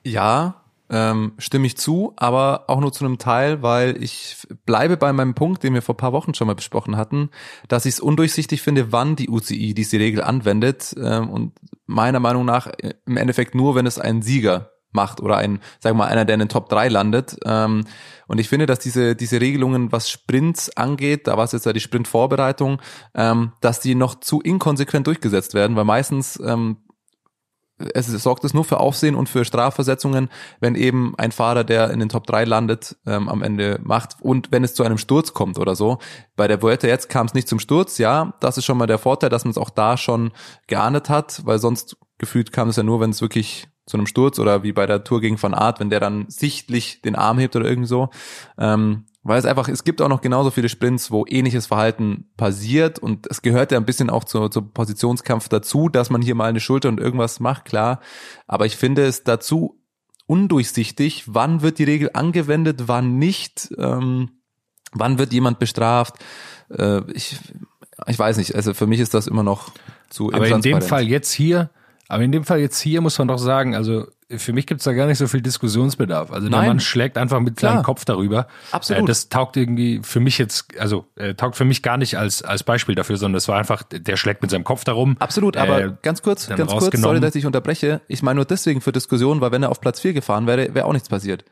[0.04, 0.56] Ja,
[0.90, 5.34] ähm, stimme ich zu, aber auch nur zu einem Teil, weil ich bleibe bei meinem
[5.34, 7.30] Punkt, den wir vor paar Wochen schon mal besprochen hatten,
[7.68, 11.54] dass ich es undurchsichtig finde, wann die UCI diese Regel anwendet ähm, und
[11.86, 15.94] meiner Meinung nach äh, im Endeffekt nur, wenn es ein Sieger macht oder ein, wir
[15.94, 17.38] mal, einer, der in den Top 3 landet.
[17.46, 17.84] Ähm,
[18.28, 21.74] und ich finde, dass diese, diese Regelungen, was Sprints angeht, da war es jetzt ja
[21.74, 22.82] die Sprintvorbereitung,
[23.14, 26.78] ähm, dass die noch zu inkonsequent durchgesetzt werden, weil meistens ähm,
[27.94, 32.00] es sorgt es nur für Aufsehen und für Strafversetzungen, wenn eben ein Fahrer, der in
[32.00, 35.60] den Top 3 landet, ähm, am Ende macht und wenn es zu einem Sturz kommt
[35.60, 36.00] oder so.
[36.36, 38.98] Bei der Vuelta jetzt kam es nicht zum Sturz, ja, das ist schon mal der
[38.98, 40.32] Vorteil, dass man es auch da schon
[40.68, 44.38] geahndet hat, weil sonst gefühlt kam es ja nur, wenn es wirklich zu einem Sturz
[44.40, 47.56] oder wie bei der Tour gegen Van Art, wenn der dann sichtlich den Arm hebt
[47.56, 48.10] oder irgendwie so.
[48.58, 52.98] Ähm, weil es einfach, es gibt auch noch genauso viele Sprints, wo ähnliches Verhalten passiert
[52.98, 56.46] und es gehört ja ein bisschen auch zu, zum Positionskampf dazu, dass man hier mal
[56.46, 58.00] eine Schulter und irgendwas macht, klar.
[58.48, 59.82] Aber ich finde es dazu
[60.28, 64.30] undurchsichtig, wann wird die Regel angewendet, wann nicht, ähm,
[64.94, 66.16] wann wird jemand bestraft.
[66.70, 67.38] Äh, ich,
[68.08, 69.72] ich weiß nicht, also für mich ist das immer noch
[70.10, 70.82] zu Aber in dem.
[70.82, 71.70] Fall jetzt hier,
[72.08, 74.92] aber in dem Fall jetzt hier muss man doch sagen, also für mich gibt's da
[74.92, 76.32] gar nicht so viel Diskussionsbedarf.
[76.32, 76.68] Also der Nein.
[76.68, 77.84] Mann schlägt einfach mit seinem Klar.
[77.84, 78.48] Kopf darüber.
[78.72, 79.04] Absolut.
[79.04, 82.42] Äh, das taugt irgendwie für mich jetzt, also äh, taugt für mich gar nicht als,
[82.42, 85.16] als Beispiel dafür, sondern das war einfach, der schlägt mit seinem Kopf darum.
[85.20, 88.02] Absolut, aber Äh, ganz kurz, ganz kurz, sorry, dass ich unterbreche.
[88.08, 90.86] Ich meine nur deswegen für Diskussion, weil wenn er auf Platz 4 gefahren wäre, wäre
[90.86, 91.46] auch nichts passiert.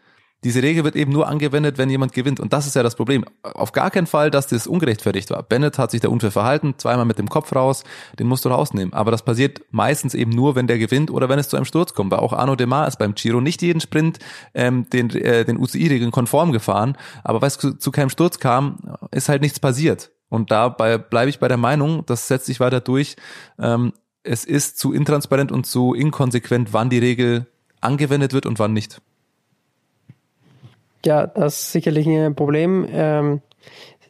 [0.43, 2.39] Diese Regel wird eben nur angewendet, wenn jemand gewinnt.
[2.39, 3.25] Und das ist ja das Problem.
[3.41, 5.41] Auf gar keinen Fall, dass das ungerechtfertigt war.
[5.41, 7.83] Bennett hat sich da unfair verhalten, zweimal mit dem Kopf raus,
[8.19, 8.93] den musst du rausnehmen.
[8.93, 11.93] Aber das passiert meistens eben nur, wenn der gewinnt oder wenn es zu einem Sturz
[11.93, 12.11] kommt.
[12.11, 14.19] Weil auch Arno Demar ist beim Giro nicht jeden Sprint
[14.53, 16.95] ähm, den, äh, den UCI-Regeln konform gefahren.
[17.23, 18.77] Aber weil es zu, zu keinem Sturz kam,
[19.11, 20.11] ist halt nichts passiert.
[20.29, 23.15] Und dabei bleibe ich bei der Meinung, das setzt sich weiter durch,
[23.57, 27.47] ähm, es ist zu intransparent und zu inkonsequent, wann die Regel
[27.79, 29.01] angewendet wird und wann nicht.
[31.05, 32.87] Ja, das ist sicherlich ein Problem.
[32.91, 33.41] Ähm,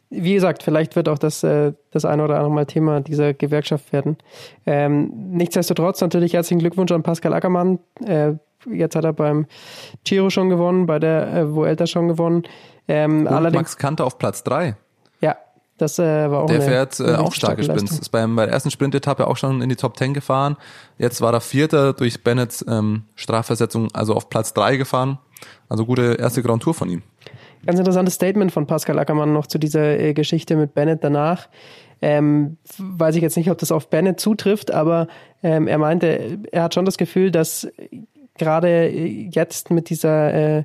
[0.08, 3.92] wie gesagt, vielleicht wird auch das, äh, das eine oder andere Mal Thema dieser Gewerkschaft
[3.92, 4.16] werden.
[4.64, 7.80] Ähm, nichtsdestotrotz natürlich herzlichen Glückwunsch an Pascal Ackermann.
[8.04, 8.34] Äh,
[8.70, 9.46] jetzt hat er beim
[10.04, 12.44] Giro schon gewonnen, bei der äh, Vuelta schon gewonnen.
[12.88, 14.76] Ähm, und Max Kanter auf Platz drei.
[15.20, 15.36] Ja,
[15.76, 17.98] das äh, war auch Der eine, fährt äh, auch starke Sprints.
[17.98, 20.56] Ist beim, bei der ersten Sprintetappe auch schon in die Top 10 gefahren.
[20.98, 25.18] Jetzt war er Vierter durch Bennett's ähm, Strafversetzung, also auf Platz drei gefahren.
[25.68, 27.02] Also gute erste Grand Tour von ihm.
[27.64, 31.48] Ganz interessantes Statement von Pascal Ackermann noch zu dieser äh, Geschichte mit Bennett danach.
[32.02, 35.08] Ähm, weiß ich jetzt nicht, ob das auf Bennett zutrifft, aber
[35.42, 37.68] ähm, er meinte, er hat schon das Gefühl, dass
[38.36, 40.64] gerade jetzt mit dieser äh,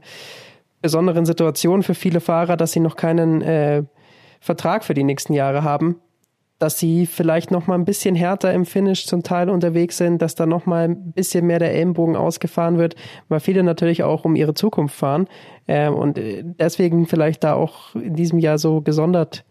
[0.81, 3.83] besonderen Situation für viele Fahrer, dass sie noch keinen äh,
[4.41, 6.01] Vertrag für die nächsten Jahre haben,
[6.61, 10.35] dass sie vielleicht noch mal ein bisschen härter im Finish zum Teil unterwegs sind, dass
[10.35, 12.95] da noch mal ein bisschen mehr der Ellenbogen ausgefahren wird,
[13.29, 15.27] weil viele natürlich auch um ihre Zukunft fahren
[15.67, 16.19] äh, und
[16.59, 19.43] deswegen vielleicht da auch in diesem Jahr so gesondert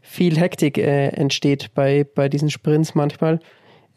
[0.00, 3.40] viel Hektik äh, entsteht bei bei diesen Sprints manchmal.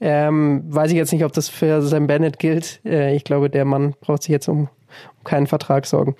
[0.02, 2.82] Ähm, weiß ich jetzt nicht, ob das für Sam Bennett gilt.
[2.86, 6.16] Äh, ich glaube, der Mann braucht sich jetzt um, um keinen Vertrag sorgen.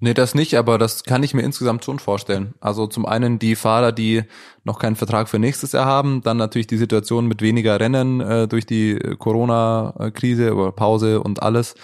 [0.00, 2.54] Nee, das nicht, aber das kann ich mir insgesamt schon vorstellen.
[2.60, 4.22] Also zum einen die Fahrer, die
[4.68, 8.46] noch keinen Vertrag für nächstes Jahr haben, dann natürlich die Situation mit weniger Rennen äh,
[8.46, 11.74] durch die Corona-Krise oder Pause und alles.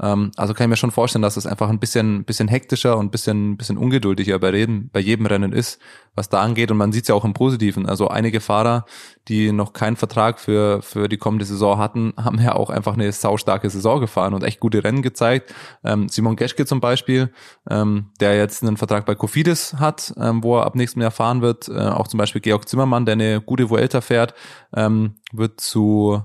[0.00, 3.06] Ähm, also kann ich mir schon vorstellen, dass es einfach ein bisschen, bisschen hektischer und
[3.06, 5.80] ein bisschen, bisschen ungeduldiger bei, jedem, bei jedem Rennen ist,
[6.14, 6.70] was da angeht.
[6.70, 7.86] Und man sieht es ja auch im Positiven.
[7.86, 8.84] Also einige Fahrer,
[9.28, 13.10] die noch keinen Vertrag für, für die kommende Saison hatten, haben ja auch einfach eine
[13.12, 15.54] saustarke Saison gefahren und echt gute Rennen gezeigt.
[15.84, 17.32] Ähm, Simon Geschke zum Beispiel,
[17.70, 21.40] ähm, der jetzt einen Vertrag bei Cofidis hat, ähm, wo er ab nächstem Jahr fahren
[21.40, 21.68] wird.
[21.68, 24.34] Äh, auch zum Beispiel Georg Zimmermann, der eine gute Vuelta fährt,
[24.74, 26.22] ähm, wird zu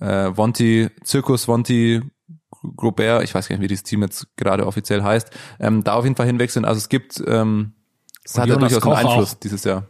[0.00, 2.02] äh, Vonti, Zirkus Vonti
[2.76, 6.04] Grobert, ich weiß gar nicht, wie dieses Team jetzt gerade offiziell heißt, ähm, da auf
[6.04, 6.64] jeden Fall hinwechseln.
[6.64, 7.74] Also es gibt, ähm,
[8.24, 9.40] es hat ja durchaus Koch einen Einfluss auch.
[9.40, 9.86] dieses Jahr.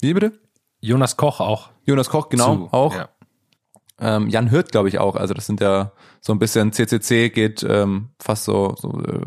[0.00, 0.32] Wie bitte?
[0.80, 1.70] Jonas Koch auch.
[1.84, 2.94] Jonas Koch, genau, Zu, auch.
[2.94, 3.08] Ja.
[4.00, 5.14] Ähm, Jan Hürt, glaube ich, auch.
[5.14, 9.20] Also das sind ja so ein bisschen CCC geht ähm, fast so, so äh,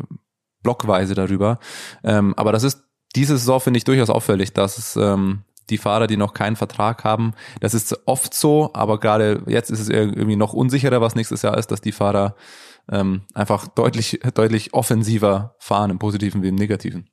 [0.62, 1.58] blockweise darüber.
[2.02, 6.06] Ähm, aber das ist diese Saison finde ich durchaus auffällig, dass es ähm, die Fahrer,
[6.06, 7.32] die noch keinen Vertrag haben.
[7.60, 11.56] Das ist oft so, aber gerade jetzt ist es irgendwie noch unsicherer, was nächstes Jahr
[11.56, 12.34] ist, dass die Fahrer
[12.90, 17.08] ähm, einfach deutlich, deutlich offensiver fahren, im Positiven wie im Negativen.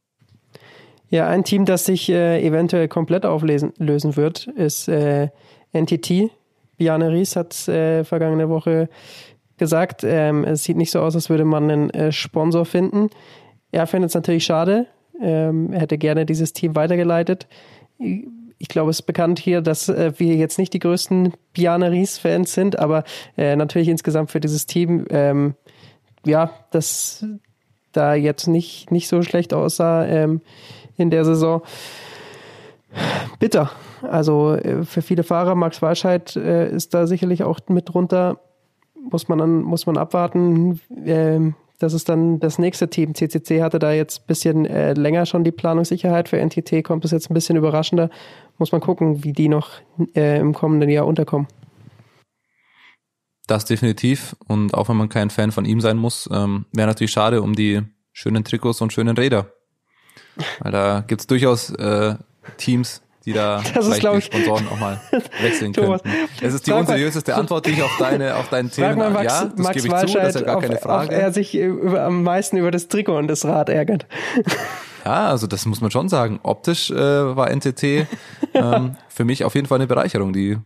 [1.09, 5.29] Ja, ein Team, das sich äh, eventuell komplett auflösen lösen wird, ist äh,
[5.73, 6.31] NTT.
[6.77, 8.89] Biane Ries hat äh, vergangene Woche
[9.57, 13.09] gesagt, ähm, es sieht nicht so aus, als würde man einen äh, Sponsor finden.
[13.71, 14.87] Er findet es natürlich schade.
[15.21, 17.47] Ähm, er hätte gerne dieses Team weitergeleitet.
[18.61, 22.53] Ich glaube, es ist bekannt hier, dass äh, wir jetzt nicht die größten Biane Ries-Fans
[22.53, 23.03] sind, aber
[23.35, 25.55] äh, natürlich insgesamt für dieses Team ähm,
[26.25, 27.25] ja, das
[27.91, 30.41] da jetzt nicht, nicht so schlecht aussah ähm,
[30.95, 31.63] in der Saison.
[33.39, 33.71] Bitter.
[34.03, 38.39] Also äh, für viele Fahrer, Max Walscheid äh, ist da sicherlich auch mit drunter.
[39.09, 40.79] Muss man dann, muss man abwarten.
[41.81, 43.15] Das ist dann das nächste Team.
[43.15, 46.29] CCC hatte da jetzt ein bisschen äh, länger schon die Planungssicherheit.
[46.29, 48.11] Für NTT kommt es jetzt ein bisschen überraschender.
[48.59, 49.71] Muss man gucken, wie die noch
[50.13, 51.47] äh, im kommenden Jahr unterkommen.
[53.47, 54.35] Das definitiv.
[54.47, 57.55] Und auch wenn man kein Fan von ihm sein muss, ähm, wäre natürlich schade um
[57.55, 57.81] die
[58.13, 59.51] schönen Trikots und schönen Räder.
[60.59, 62.13] Weil da gibt's durchaus äh,
[62.57, 64.99] Teams, die da das vielleicht ist, die Sponsoren auch mal
[65.41, 66.17] wechseln Thomas, könnten.
[66.41, 69.09] Es ist die unseriöseste Antwort, die ich auf deine, auf dein Thema.
[69.09, 71.15] Max, ja, das Max gebe ich zu, das ist ja gar auf, keine Frage.
[71.15, 74.05] Ob er sich über, am meisten über das Trikot und das Rad ärgert.
[75.05, 76.39] Ja, also das muss man schon sagen.
[76.43, 78.07] Optisch äh, war NTT
[78.53, 80.33] ähm, für mich auf jeden Fall eine Bereicherung.
[80.33, 80.57] Die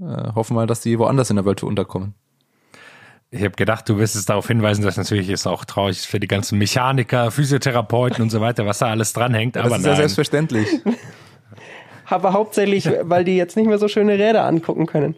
[0.00, 2.14] äh, hoffen mal, dass die woanders in der Welt unterkommen.
[3.30, 6.28] Ich habe gedacht, du wirst es darauf hinweisen, dass natürlich ist auch traurig für die
[6.28, 9.56] ganzen Mechaniker, Physiotherapeuten und so weiter, was da alles dranhängt.
[9.56, 10.68] Das aber ist ja selbstverständlich.
[12.08, 15.16] Aber hauptsächlich, weil die jetzt nicht mehr so schöne Räder angucken können.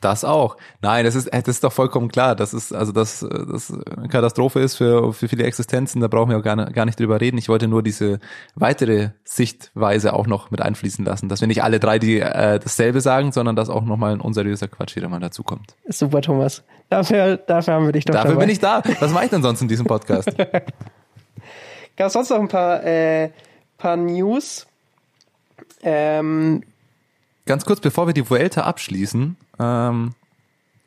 [0.00, 0.56] Das auch.
[0.80, 2.34] Nein, das ist, das ist doch vollkommen klar.
[2.34, 6.00] Das ist, also das, das eine Katastrophe ist für, für viele Existenzen.
[6.00, 7.36] Da brauchen wir auch gar, nicht- gar nicht drüber reden.
[7.36, 8.18] Ich wollte nur diese
[8.54, 13.02] weitere Sichtweise auch noch mit einfließen lassen, dass wir nicht alle drei die äh, dasselbe
[13.02, 15.74] sagen, sondern dass auch nochmal ein unseriöser Quatsch wieder mal dazu kommt.
[15.86, 16.62] Super, Thomas.
[16.88, 18.44] Dafür, dafür haben wir dich doch Dafür dabei.
[18.46, 18.82] bin ich da.
[19.00, 20.34] Was mache ich denn sonst in diesem Podcast?
[21.96, 23.32] Gab es sonst noch ein paar, äh,
[23.76, 24.66] paar News?
[25.82, 26.62] Ähm,
[27.46, 30.14] Ganz kurz, bevor wir die Vuelta abschließen, ähm,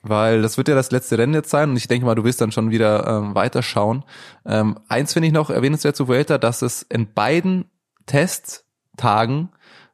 [0.02, 2.41] weil das wird ja das letzte Rennen jetzt sein und ich denke mal, du wirst
[2.41, 4.04] dann schon wieder ähm, weiterschauen.
[4.46, 7.66] Ähm, eins finde ich noch erwähnenswert zu Vuelta, dass es in beiden
[8.06, 9.50] Testtagen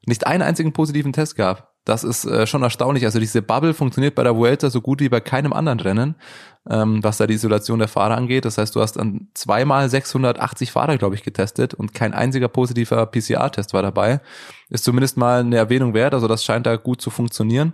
[0.06, 1.69] nicht einen einzigen positiven Test gab.
[1.90, 3.04] Das ist äh, schon erstaunlich.
[3.06, 6.16] Also diese Bubble funktioniert bei der Vuelta so gut wie bei keinem anderen Rennen,
[6.70, 8.46] ähm, was da die Isolation der Fahrer angeht.
[8.46, 13.04] Das heißt, du hast dann zweimal 680 Fahrer, glaube ich, getestet und kein einziger positiver
[13.08, 14.22] PCR-Test war dabei.
[14.70, 16.14] Ist zumindest mal eine Erwähnung wert.
[16.14, 17.74] Also das scheint da gut zu funktionieren.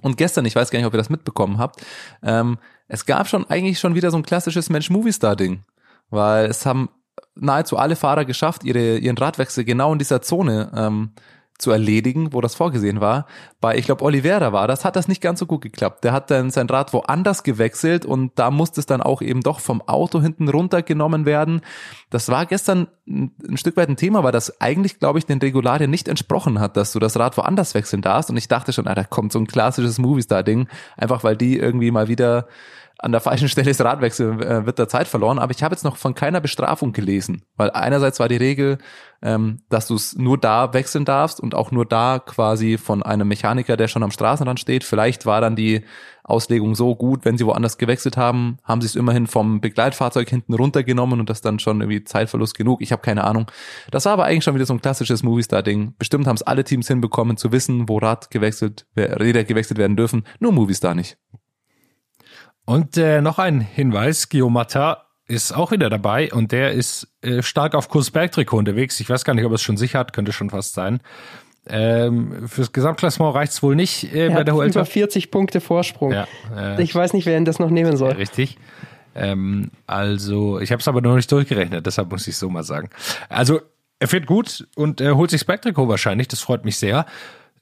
[0.00, 1.84] Und gestern, ich weiß gar nicht, ob ihr das mitbekommen habt,
[2.22, 2.56] ähm,
[2.86, 5.64] es gab schon eigentlich schon wieder so ein klassisches Mensch-Movie-Star-Ding,
[6.08, 6.88] weil es haben
[7.34, 11.10] nahezu alle Fahrer geschafft, ihre, ihren Radwechsel genau in dieser Zone ähm,
[11.58, 13.26] zu erledigen, wo das vorgesehen war.
[13.60, 16.04] Bei, ich glaube, Oliveira war das, hat das nicht ganz so gut geklappt.
[16.04, 19.58] Der hat dann sein Rad woanders gewechselt und da musste es dann auch eben doch
[19.58, 21.62] vom Auto hinten runtergenommen werden.
[22.10, 25.90] Das war gestern ein, Stück weit ein Thema, weil das eigentlich, glaube ich, den Regularien
[25.90, 28.30] nicht entsprochen hat, dass du das Rad woanders wechseln darfst.
[28.30, 31.90] Und ich dachte schon, ah, da kommt so ein klassisches Movie-Star-Ding, einfach weil die irgendwie
[31.90, 32.46] mal wieder
[32.98, 35.38] an der falschen Stelle das Rad wechseln, äh, wird da Zeit verloren.
[35.38, 38.78] Aber ich habe jetzt noch von keiner Bestrafung gelesen, weil einerseits war die Regel,
[39.22, 43.28] ähm, dass du es nur da wechseln darfst und auch nur da quasi von einem
[43.28, 44.84] Mechaniker, der schon am Straßenrand steht.
[44.84, 45.84] Vielleicht war dann die
[46.28, 50.54] Auslegung so gut, wenn sie woanders gewechselt haben, haben sie es immerhin vom Begleitfahrzeug hinten
[50.54, 52.82] runtergenommen und das dann schon irgendwie Zeitverlust genug.
[52.82, 53.50] Ich habe keine Ahnung.
[53.90, 55.94] Das war aber eigentlich schon wieder so ein klassisches Movie-Star-Ding.
[55.98, 60.24] Bestimmt haben es alle Teams hinbekommen zu wissen, wo Rad gewechselt, Räder gewechselt werden dürfen.
[60.38, 61.16] Nur Movistar nicht.
[62.68, 64.96] Und äh, noch ein Hinweis, Guillaume Martin
[65.26, 69.00] ist auch wieder dabei und der ist äh, stark auf Kursberg-Trikot unterwegs.
[69.00, 71.00] Ich weiß gar nicht, ob er es schon sicher hat, könnte schon fast sein.
[71.66, 74.84] Ähm, fürs Gesamtklassement reicht's wohl nicht äh, er bei hat der über Vuelta.
[74.84, 76.12] 40 Punkte Vorsprung.
[76.12, 78.12] Ja, äh, Ich weiß nicht, wer ihn das noch nehmen soll.
[78.12, 78.58] Richtig.
[79.14, 82.90] Ähm, also, ich habe es aber noch nicht durchgerechnet, deshalb muss ich so mal sagen.
[83.30, 83.62] Also,
[83.98, 87.06] er fährt gut und er holt sich das Bergtrikot wahrscheinlich, das freut mich sehr.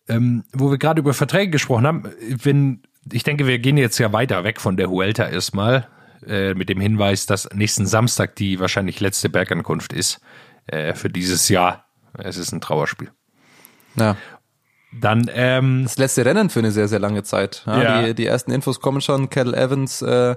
[0.08, 2.10] Ähm, wo wir gerade über Verträge gesprochen haben,
[2.42, 2.82] wenn,
[3.12, 5.88] ich denke, wir gehen jetzt ja weiter weg von der Huelta erstmal,
[6.26, 10.20] äh, mit dem Hinweis, dass nächsten Samstag die wahrscheinlich letzte Bergankunft ist
[10.66, 11.86] äh, für dieses Jahr.
[12.18, 13.10] Es ist ein Trauerspiel.
[13.96, 14.16] Ja.
[14.92, 17.62] Dann, ähm, Das letzte Rennen für eine sehr, sehr lange Zeit.
[17.66, 18.02] Ja, Ja.
[18.02, 19.28] Die, die ersten Infos kommen schon.
[19.28, 20.36] Kettle Evans äh,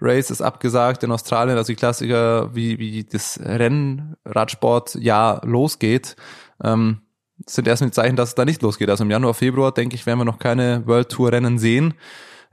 [0.00, 6.16] Race ist abgesagt in Australien, also die Klassiker, wie, wie das Rennradsportjahr losgeht,
[6.64, 7.02] ähm,
[7.46, 8.90] sind erstmal die Zeichen, dass es da nicht losgeht.
[8.90, 11.94] Also im Januar, Februar, denke ich, werden wir noch keine World Tour Rennen sehen.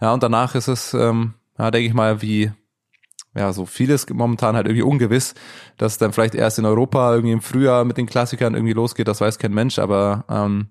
[0.02, 2.52] Ja, und danach ist es, ähm, ja, denke ich mal, wie
[3.36, 5.36] ja, so vieles momentan halt irgendwie ungewiss,
[5.78, 9.08] dass es dann vielleicht erst in Europa irgendwie im Frühjahr mit den Klassikern irgendwie losgeht,
[9.08, 10.70] das weiß kein Mensch, aber ähm,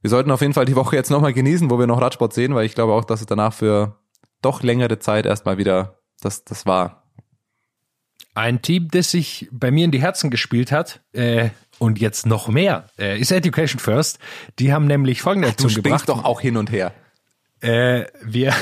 [0.00, 2.54] wir sollten auf jeden Fall die Woche jetzt nochmal genießen, wo wir noch Radsport sehen,
[2.54, 3.98] weil ich glaube auch, dass es danach für
[4.42, 7.04] doch längere Zeit erstmal wieder das, das war.
[8.34, 12.48] Ein Team, das sich bei mir in die Herzen gespielt hat äh, und jetzt noch
[12.48, 14.18] mehr, äh, ist Education First.
[14.58, 16.08] Die haben nämlich folgende Du Aktion springst gebracht.
[16.08, 16.92] doch auch hin und her.
[17.60, 18.52] Äh, wir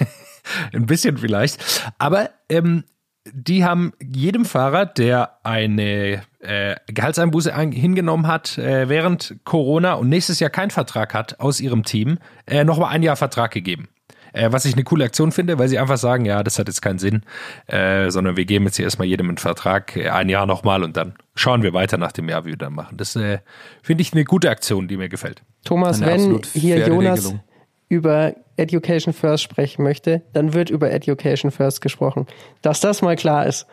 [0.72, 1.58] ein bisschen vielleicht,
[1.98, 2.84] aber ähm,
[3.32, 10.08] die haben jedem Fahrer, der eine äh, Gehaltseinbuße ein, hingenommen hat äh, während Corona und
[10.08, 13.88] nächstes Jahr keinen Vertrag hat aus ihrem Team, äh, noch mal ein Jahr Vertrag gegeben.
[14.32, 16.82] Äh, was ich eine coole Aktion finde, weil sie einfach sagen, ja, das hat jetzt
[16.82, 17.22] keinen Sinn,
[17.66, 20.96] äh, sondern wir geben jetzt hier erstmal jedem einen Vertrag, äh, ein Jahr nochmal und
[20.96, 22.96] dann schauen wir weiter nach dem Jahr, wie wir dann machen.
[22.96, 23.38] Das äh,
[23.82, 25.42] finde ich eine gute Aktion, die mir gefällt.
[25.64, 27.40] Thomas, Eine wenn hier Jonas Regelung.
[27.88, 32.26] über Education First sprechen möchte, dann wird über Education First gesprochen.
[32.62, 33.66] Dass das mal klar ist.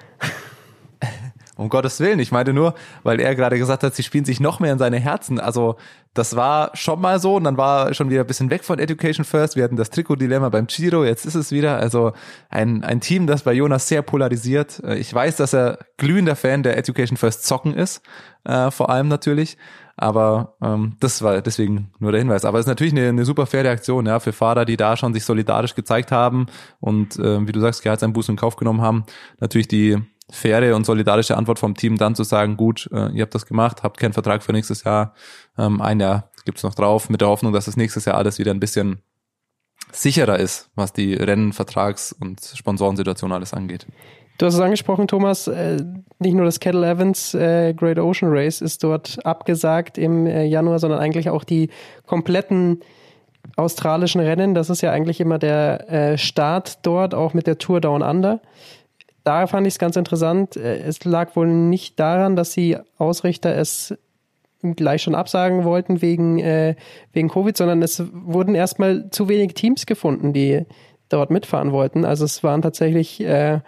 [1.58, 4.60] Um Gottes Willen, ich meinte nur, weil er gerade gesagt hat, sie spielen sich noch
[4.60, 5.40] mehr in seine Herzen.
[5.40, 5.78] Also
[6.14, 9.26] das war schon mal so und dann war schon wieder ein bisschen weg von Education
[9.26, 9.56] First.
[9.56, 11.78] Wir hatten das Trikot-Dilemma beim Giro, jetzt ist es wieder.
[11.78, 12.14] Also
[12.50, 14.82] ein, ein Team, das bei Jonas sehr polarisiert.
[14.84, 18.02] Äh, Ich weiß, dass er glühender Fan der Education First Zocken ist,
[18.44, 19.58] äh, vor allem natürlich.
[19.98, 22.44] Aber ähm, das war deswegen nur der Hinweis.
[22.44, 25.14] Aber es ist natürlich eine, eine super faire Aktion, ja, für Fahrer, die da schon
[25.14, 26.48] sich solidarisch gezeigt haben
[26.82, 29.06] und äh, wie du sagst, Gehaltseinbußen in Kauf genommen haben.
[29.40, 33.36] Natürlich die faire und solidarische Antwort vom Team dann zu sagen, gut, äh, ihr habt
[33.36, 35.14] das gemacht, habt keinen Vertrag für nächstes Jahr,
[35.58, 38.52] ähm, ein Jahr gibt's noch drauf, mit der Hoffnung, dass es nächstes Jahr alles wieder
[38.52, 39.02] ein bisschen
[39.92, 43.88] sicherer ist, was die Rennen-, Vertrags- und Sponsorensituation alles angeht.
[44.38, 45.78] Du hast es angesprochen, Thomas, äh,
[46.20, 50.80] nicht nur das Kettle Evans äh, Great Ocean Race ist dort abgesagt im äh, Januar,
[50.80, 51.70] sondern eigentlich auch die
[52.06, 52.82] kompletten
[53.56, 54.54] australischen Rennen.
[54.54, 58.42] Das ist ja eigentlich immer der Start dort, auch mit der Tour Down Under.
[59.26, 60.56] Da fand ich es ganz interessant.
[60.56, 63.94] Äh, es lag wohl nicht daran, dass die Ausrichter es
[64.62, 66.76] gleich schon absagen wollten wegen, äh,
[67.12, 70.66] wegen Covid, sondern es wurden erstmal zu wenig Teams gefunden, die
[71.10, 72.06] dort mitfahren wollten.
[72.06, 73.60] Also es waren tatsächlich, äh,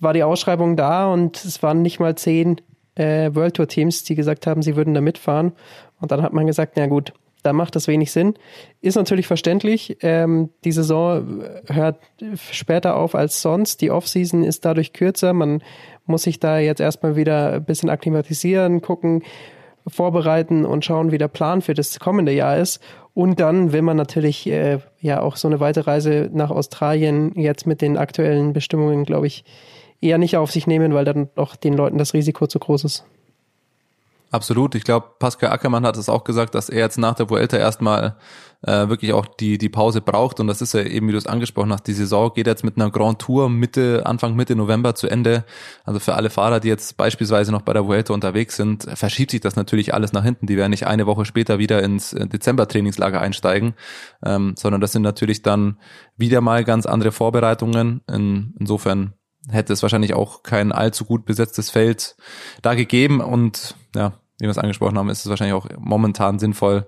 [0.00, 2.60] war die Ausschreibung da und es waren nicht mal zehn
[2.94, 5.52] äh, World Tour Teams, die gesagt haben, sie würden da mitfahren.
[6.00, 7.12] Und dann hat man gesagt, na gut,
[7.46, 8.34] da macht das wenig Sinn.
[8.80, 9.98] Ist natürlich verständlich.
[10.02, 12.00] Ähm, die Saison hört
[12.50, 13.80] später auf als sonst.
[13.80, 15.32] Die Offseason ist dadurch kürzer.
[15.32, 15.62] Man
[16.06, 19.22] muss sich da jetzt erstmal wieder ein bisschen akklimatisieren, gucken,
[19.86, 22.82] vorbereiten und schauen, wie der Plan für das kommende Jahr ist.
[23.14, 27.64] Und dann will man natürlich äh, ja auch so eine weite Reise nach Australien jetzt
[27.64, 29.44] mit den aktuellen Bestimmungen, glaube ich,
[30.00, 33.04] eher nicht auf sich nehmen, weil dann doch den Leuten das Risiko zu groß ist.
[34.36, 34.74] Absolut.
[34.74, 38.18] Ich glaube, Pascal Ackermann hat es auch gesagt, dass er jetzt nach der Vuelta erstmal
[38.60, 40.40] äh, wirklich auch die, die Pause braucht.
[40.40, 42.76] Und das ist ja eben, wie du es angesprochen hast, die Saison geht jetzt mit
[42.76, 45.46] einer Grand Tour Mitte, Anfang Mitte November zu Ende.
[45.84, 49.40] Also für alle Fahrer, die jetzt beispielsweise noch bei der Vuelta unterwegs sind, verschiebt sich
[49.40, 50.46] das natürlich alles nach hinten.
[50.46, 53.72] Die werden nicht eine Woche später wieder ins äh, Dezember-Trainingslager einsteigen,
[54.22, 55.78] ähm, sondern das sind natürlich dann
[56.18, 58.02] wieder mal ganz andere Vorbereitungen.
[58.06, 59.14] In, insofern
[59.50, 62.16] hätte es wahrscheinlich auch kein allzu gut besetztes Feld
[62.62, 63.20] da gegeben.
[63.20, 66.86] Und ja, wie wir es angesprochen haben, ist es wahrscheinlich auch momentan sinnvoll,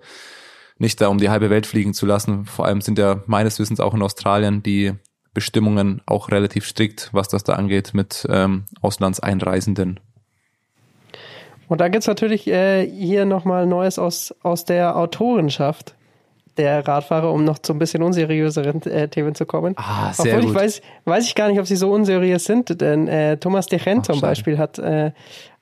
[0.78, 2.44] nicht da um die halbe Welt fliegen zu lassen.
[2.44, 4.92] Vor allem sind ja meines Wissens auch in Australien die
[5.34, 10.00] Bestimmungen auch relativ strikt, was das da angeht mit ähm, Auslandseinreisenden.
[11.68, 15.94] Und da gibt's natürlich äh, hier nochmal Neues aus, aus der Autorenschaft
[16.56, 19.74] der Radfahrer, um noch zu ein bisschen unseriöseren äh, Themen zu kommen.
[19.76, 20.50] Ah, sehr Obwohl gut.
[20.50, 24.02] ich weiß, weiß ich gar nicht, ob sie so unseriös sind, denn äh, Thomas Dechen
[24.02, 24.20] zum.
[24.20, 25.12] Beispiel hat äh,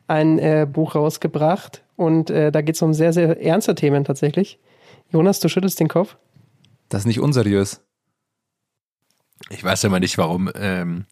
[0.08, 4.58] ein äh, Buch rausgebracht und äh, da geht's um sehr, sehr ernste Themen tatsächlich.
[5.10, 6.16] Jonas, du schüttelst den Kopf.
[6.88, 7.80] Das ist nicht unseriös.
[9.50, 11.04] Ich weiß ja immer nicht, warum ähm,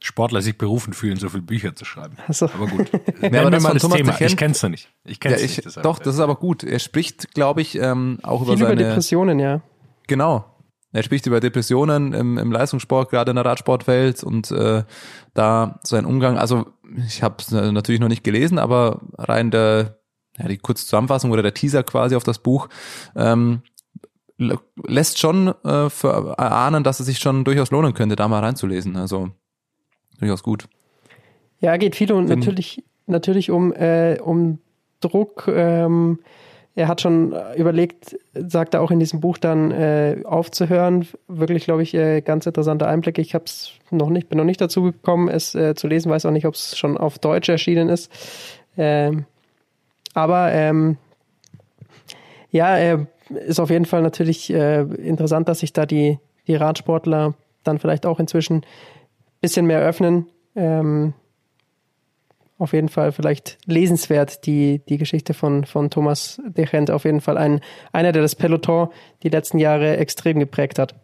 [0.00, 2.16] Sportler sich berufen fühlen, so viele Bücher zu schreiben.
[2.26, 2.46] Achso.
[2.46, 2.90] Aber gut.
[2.94, 4.12] aber Nennen wir das mal das Thomas Thema.
[4.12, 4.88] Dechen- Ich kenn's noch nicht.
[5.04, 5.64] Ich kenn's Ja, ich, nicht.
[5.66, 6.64] deshalb, doch, das ist aber gut.
[6.64, 9.60] Er spricht, glaube ich, ähm, auch über Viel über seine Depressionen, ja.
[10.08, 10.44] Genau.
[10.92, 14.82] Er spricht über Depressionen im, im Leistungssport, gerade in der Radsportwelt und äh,
[15.34, 16.36] da sein Umgang.
[16.36, 16.66] Also
[17.06, 20.00] ich habe es natürlich noch nicht gelesen, aber rein der
[20.38, 22.68] ja, die kurze Zusammenfassung oder der Teaser quasi auf das Buch
[23.14, 23.62] ähm,
[24.38, 28.96] lässt schon äh, für, erahnen, dass es sich schon durchaus lohnen könnte, da mal reinzulesen.
[28.96, 29.30] Also
[30.18, 30.68] durchaus gut.
[31.60, 34.58] Ja, geht viel und natürlich, natürlich um, äh, um
[35.00, 35.46] Druck.
[35.48, 36.20] Ähm,
[36.80, 41.06] er hat schon überlegt, sagt er auch in diesem Buch dann äh, aufzuhören.
[41.28, 43.20] Wirklich, glaube ich, äh, ganz interessante Einblicke.
[43.20, 46.10] Ich habe es noch nicht, bin noch nicht dazu gekommen, es äh, zu lesen.
[46.10, 48.10] Weiß auch nicht, ob es schon auf Deutsch erschienen ist.
[48.78, 49.26] Ähm,
[50.14, 50.96] aber ähm,
[52.50, 53.04] ja, äh,
[53.46, 58.06] ist auf jeden Fall natürlich äh, interessant, dass sich da die, die Radsportler dann vielleicht
[58.06, 58.64] auch inzwischen ein
[59.42, 60.28] bisschen mehr öffnen.
[60.56, 61.12] Ähm,
[62.60, 66.90] auf jeden Fall vielleicht lesenswert, die, die Geschichte von, von Thomas Dechent.
[66.90, 67.60] Auf jeden Fall ein,
[67.92, 68.88] einer, der das Peloton
[69.22, 70.94] die letzten Jahre extrem geprägt hat.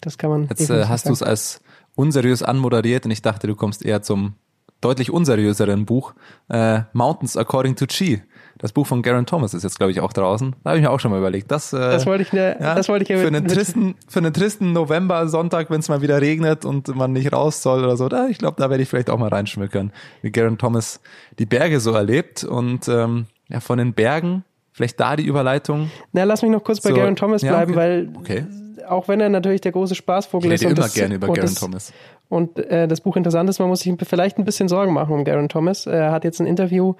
[0.00, 0.46] Das kann man.
[0.48, 1.60] Jetzt äh, hast du es als
[1.96, 4.34] unseriös anmoderiert und ich dachte, du kommst eher zum
[4.80, 6.14] deutlich unseriöseren Buch
[6.48, 8.22] äh, Mountains According to Chi.
[8.60, 10.54] Das Buch von Garen Thomas ist jetzt, glaube ich, auch draußen.
[10.62, 11.50] Da habe ich mir auch schon mal überlegt.
[11.50, 14.18] Das, äh, Das wollte ich, ne, ja, das wollte ich ja für einen tristen, für
[14.18, 17.96] einen tristen November Sonntag, wenn es mal wieder regnet und man nicht raus soll oder
[17.96, 18.08] so.
[18.10, 21.00] Da, ich glaube, da werde ich vielleicht auch mal reinschmückern, wie Garen Thomas
[21.38, 25.90] die Berge so erlebt und ähm, ja von den Bergen vielleicht da die Überleitung.
[26.12, 27.78] Na, lass mich noch kurz bei So, Garen Thomas ja, bleiben, okay.
[27.78, 28.44] weil Okay.
[28.88, 31.28] Auch wenn er natürlich der große Ich Spaßvogel ist rede und immer das, gerne über
[31.32, 31.92] Garen Thomas.
[32.28, 35.24] und äh, das Buch interessant ist, man muss sich vielleicht ein bisschen Sorgen machen um
[35.24, 35.86] Garen Thomas.
[35.86, 36.94] Er hat jetzt ein Interview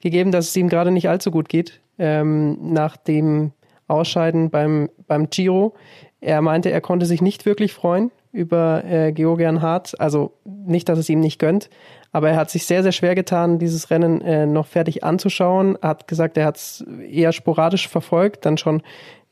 [0.00, 3.52] gegeben, dass es ihm gerade nicht allzu gut geht ähm, nach dem
[3.88, 5.74] Ausscheiden beim, beim Giro.
[6.20, 10.00] Er meinte, er konnte sich nicht wirklich freuen über äh, Georgian Hart.
[10.00, 11.68] Also nicht, dass es ihm nicht gönnt,
[12.12, 15.76] aber er hat sich sehr, sehr schwer getan, dieses Rennen äh, noch fertig anzuschauen.
[15.80, 18.82] Er hat gesagt, er hat es eher sporadisch verfolgt, dann schon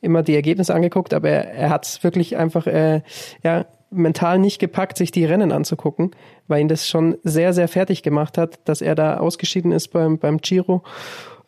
[0.01, 3.03] immer die Ergebnisse angeguckt, aber er, er hat es wirklich einfach äh,
[3.43, 6.13] ja, mental nicht gepackt, sich die Rennen anzugucken,
[6.49, 10.19] weil ihn das schon sehr, sehr fertig gemacht hat, dass er da ausgeschieden ist beim,
[10.19, 10.83] beim Giro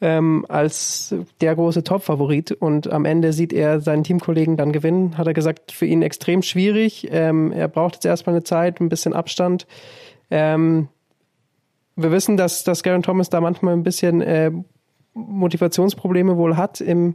[0.03, 5.29] ähm, als der große Top-Favorit und am Ende sieht er seinen Teamkollegen dann gewinnen, hat
[5.29, 7.07] er gesagt, für ihn extrem schwierig.
[7.13, 9.69] Ähm, er braucht jetzt erstmal eine Zeit, ein bisschen Abstand.
[10.29, 10.89] Ähm,
[11.95, 14.51] wir wissen, dass, dass Garen Thomas da manchmal ein bisschen äh,
[15.15, 17.15] Motivationsprobleme wohl hat im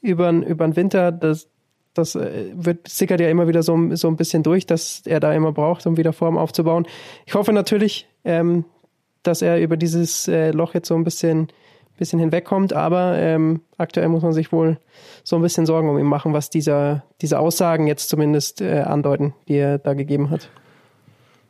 [0.00, 1.12] über den Winter.
[1.12, 1.48] Das,
[1.94, 5.32] das äh, wird sickert ja immer wieder so, so ein bisschen durch, dass er da
[5.32, 6.86] immer braucht, um wieder Form aufzubauen.
[7.26, 8.64] Ich hoffe natürlich, ähm,
[9.22, 11.48] dass er über dieses äh, Loch jetzt so ein bisschen
[11.96, 12.72] bisschen hinwegkommt.
[12.72, 14.78] Aber ähm, aktuell muss man sich wohl
[15.24, 19.34] so ein bisschen Sorgen um ihn machen, was dieser, diese Aussagen jetzt zumindest äh, andeuten,
[19.48, 20.50] die er da gegeben hat.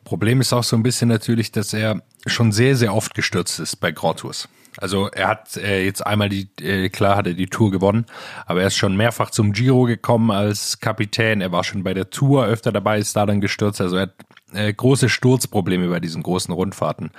[0.05, 3.77] Problem ist auch so ein bisschen natürlich, dass er schon sehr, sehr oft gestürzt ist
[3.77, 4.49] bei Grand Tours.
[4.79, 8.07] Also er hat äh, jetzt einmal die, äh, klar hat er die Tour gewonnen,
[8.45, 11.41] aber er ist schon mehrfach zum Giro gekommen als Kapitän.
[11.41, 13.81] Er war schon bei der Tour öfter dabei, ist da dann gestürzt.
[13.81, 14.14] Also er hat
[14.53, 17.11] äh, große Sturzprobleme bei diesen großen Rundfahrten.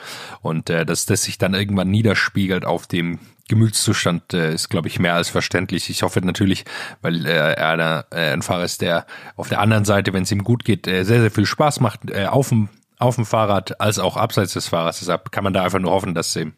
[0.42, 5.00] Und äh, dass das sich dann irgendwann niederspiegelt auf dem Gemütszustand äh, ist, glaube ich,
[5.00, 5.90] mehr als verständlich.
[5.90, 6.66] Ich hoffe natürlich,
[7.02, 9.06] weil äh, er äh, ein Fahrer ist, der
[9.36, 12.12] auf der anderen Seite, wenn es ihm gut geht, äh, sehr, sehr viel Spaß macht,
[12.12, 15.00] äh, auf dem auf dem Fahrrad als auch abseits des Fahrers.
[15.00, 16.52] Deshalb kann man da einfach nur hoffen, dass sie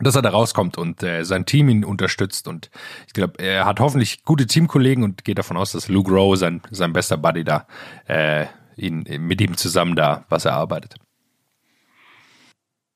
[0.00, 2.48] dass er da rauskommt und äh, sein Team ihn unterstützt.
[2.48, 2.70] Und
[3.06, 6.62] ich glaube, er hat hoffentlich gute Teamkollegen und geht davon aus, dass Luke Rowe, sein,
[6.70, 7.66] sein bester Buddy da,
[8.06, 10.96] äh, ihn, mit ihm zusammen da was erarbeitet.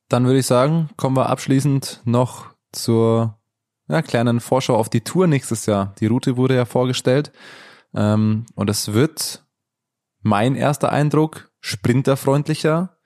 [0.09, 3.39] Dann würde ich sagen, kommen wir abschließend noch zur
[3.89, 5.95] ja, kleinen Vorschau auf die Tour nächstes Jahr.
[6.01, 7.33] Die Route wurde ja vorgestellt.
[7.95, 9.45] Ähm, und es wird
[10.23, 12.97] mein erster Eindruck sprinterfreundlicher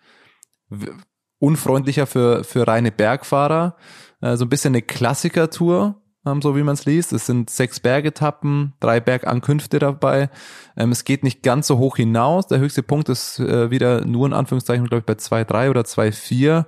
[1.41, 3.77] unfreundlicher für, für reine Bergfahrer.
[4.21, 7.13] Äh, so ein bisschen eine Klassiker-Tour, ähm, so wie man es liest.
[7.13, 10.31] Es sind sechs Bergetappen, drei Bergankünfte dabei.
[10.77, 12.47] Ähm, es geht nicht ganz so hoch hinaus.
[12.47, 16.67] Der höchste Punkt ist äh, wieder nur in Anführungszeichen, glaube ich, bei 2,3 oder 2,4.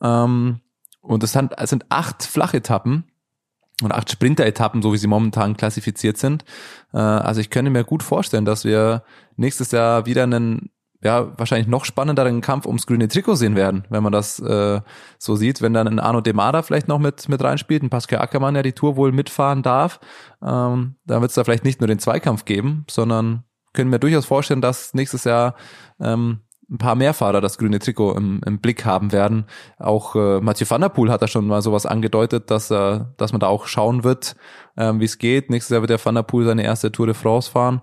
[0.00, 0.60] Ähm,
[1.00, 3.04] und es sind, es sind acht Flachetappen
[3.82, 6.44] und acht Sprinter-Etappen, so wie sie momentan klassifiziert sind.
[6.92, 9.02] Äh, also ich könnte mir gut vorstellen, dass wir
[9.36, 10.70] nächstes Jahr wieder einen
[11.02, 14.80] ja, wahrscheinlich noch spannenderen Kampf ums grüne Trikot sehen werden, wenn man das äh,
[15.18, 15.60] so sieht.
[15.60, 18.72] Wenn dann ein Arno Demada vielleicht noch mit, mit reinspielt, ein Pascal Ackermann ja die
[18.72, 19.98] Tour wohl mitfahren darf,
[20.42, 24.26] ähm, dann wird es da vielleicht nicht nur den Zweikampf geben, sondern können mir durchaus
[24.26, 25.56] vorstellen, dass nächstes Jahr
[26.00, 26.40] ähm,
[26.70, 29.46] ein paar mehr Fahrer das grüne Trikot im, im Blick haben werden.
[29.78, 33.32] Auch äh, Mathieu van der Poel hat da schon mal sowas angedeutet, dass, äh, dass
[33.32, 34.36] man da auch schauen wird,
[34.76, 35.50] ähm, wie es geht.
[35.50, 37.82] Nächstes Jahr wird der Van der Poel seine erste Tour de France fahren.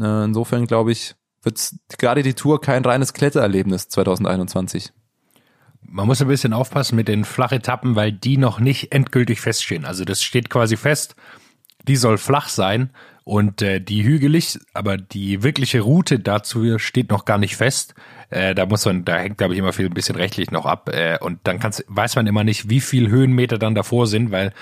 [0.00, 4.92] Äh, insofern glaube ich, wird gerade die Tour kein reines Klettererlebnis 2021.
[5.80, 9.84] Man muss ein bisschen aufpassen mit den Flachetappen, weil die noch nicht endgültig feststehen.
[9.84, 11.16] Also das steht quasi fest,
[11.88, 12.90] die soll flach sein
[13.24, 17.94] und äh, die hügelig, aber die wirkliche Route dazu steht noch gar nicht fest.
[18.30, 20.88] Äh, da muss man, da hängt glaube ich immer viel ein bisschen rechtlich noch ab
[20.92, 24.52] äh, und dann kann's, weiß man immer nicht, wie viel Höhenmeter dann davor sind, weil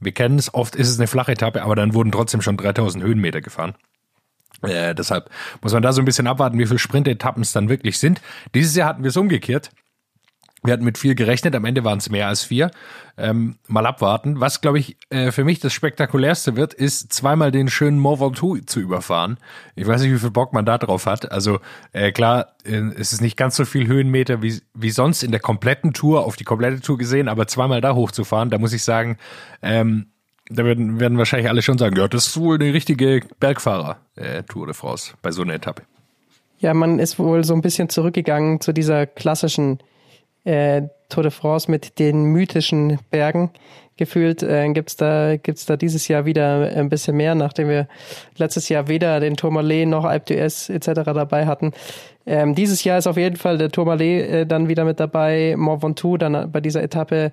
[0.00, 3.04] wir kennen es, oft ist es eine flache Etappe, aber dann wurden trotzdem schon 3000
[3.04, 3.74] Höhenmeter gefahren.
[4.62, 5.30] Äh, deshalb
[5.62, 8.20] muss man da so ein bisschen abwarten, wie viele Sprintetappen es dann wirklich sind.
[8.54, 9.70] Dieses Jahr hatten wir es umgekehrt.
[10.62, 12.70] Wir hatten mit vier gerechnet, am Ende waren es mehr als vier.
[13.16, 14.40] Ähm, mal abwarten.
[14.40, 18.60] Was, glaube ich, äh, für mich das Spektakulärste wird, ist zweimal den schönen Mont Ventoux
[18.66, 19.38] zu überfahren.
[19.74, 21.32] Ich weiß nicht, wie viel Bock man da drauf hat.
[21.32, 21.60] Also
[21.92, 25.40] äh, klar, äh, es ist nicht ganz so viel Höhenmeter wie, wie sonst in der
[25.40, 29.16] kompletten Tour, auf die komplette Tour gesehen, aber zweimal da hochzufahren, da muss ich sagen,
[29.62, 30.12] ähm,
[30.50, 34.74] da werden, werden wahrscheinlich alle schon sagen, ja, das ist wohl eine richtige Bergfahrer-Tour de
[34.74, 35.82] France bei so einer Etappe.
[36.58, 39.78] Ja, man ist wohl so ein bisschen zurückgegangen zu dieser klassischen
[40.44, 43.50] äh, Tour de France mit den mythischen Bergen.
[43.96, 47.86] Gefühlt äh, gibt's da gibt's da dieses Jahr wieder ein bisschen mehr, nachdem wir
[48.38, 51.02] letztes Jahr weder den Tourmalet noch Alpe d'Huez etc.
[51.12, 51.72] dabei hatten.
[52.24, 55.82] Ähm, dieses Jahr ist auf jeden Fall der Tourmalet äh, dann wieder mit dabei, Mont
[55.82, 57.32] Ventoux dann bei dieser Etappe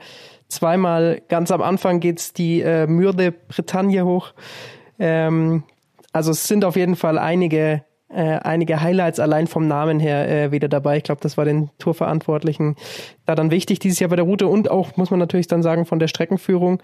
[0.49, 1.22] zweimal.
[1.30, 4.34] Ganz am Anfang geht's die äh, Mürde Bretagne hoch.
[4.99, 5.64] Ähm,
[6.12, 10.51] also es sind auf jeden Fall einige äh, einige Highlights allein vom Namen her äh,
[10.51, 10.97] wieder dabei.
[10.97, 12.76] Ich glaube, das war den Tourverantwortlichen
[13.26, 15.86] da dann wichtig dieses Jahr bei der Route und auch, muss man natürlich dann sagen,
[15.86, 16.82] von der Streckenführung.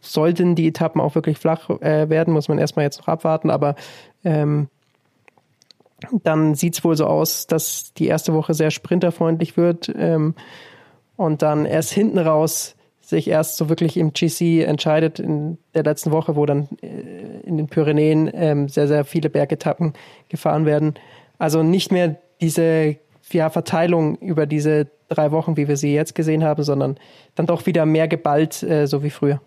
[0.00, 3.76] Sollten die Etappen auch wirklich flach äh, werden, muss man erstmal jetzt noch abwarten, aber
[4.24, 4.68] ähm,
[6.24, 10.34] dann sieht's wohl so aus, dass die erste Woche sehr sprinterfreundlich wird ähm,
[11.16, 12.74] und dann erst hinten raus
[13.12, 17.58] sich erst so wirklich im GC entscheidet in der letzten Woche, wo dann äh, in
[17.58, 19.92] den Pyrenäen ähm, sehr, sehr viele Bergetappen
[20.28, 20.94] gefahren werden.
[21.38, 22.96] Also nicht mehr diese
[23.30, 26.96] ja, Verteilung über diese drei Wochen, wie wir sie jetzt gesehen haben, sondern
[27.34, 29.40] dann doch wieder mehr geballt, äh, so wie früher.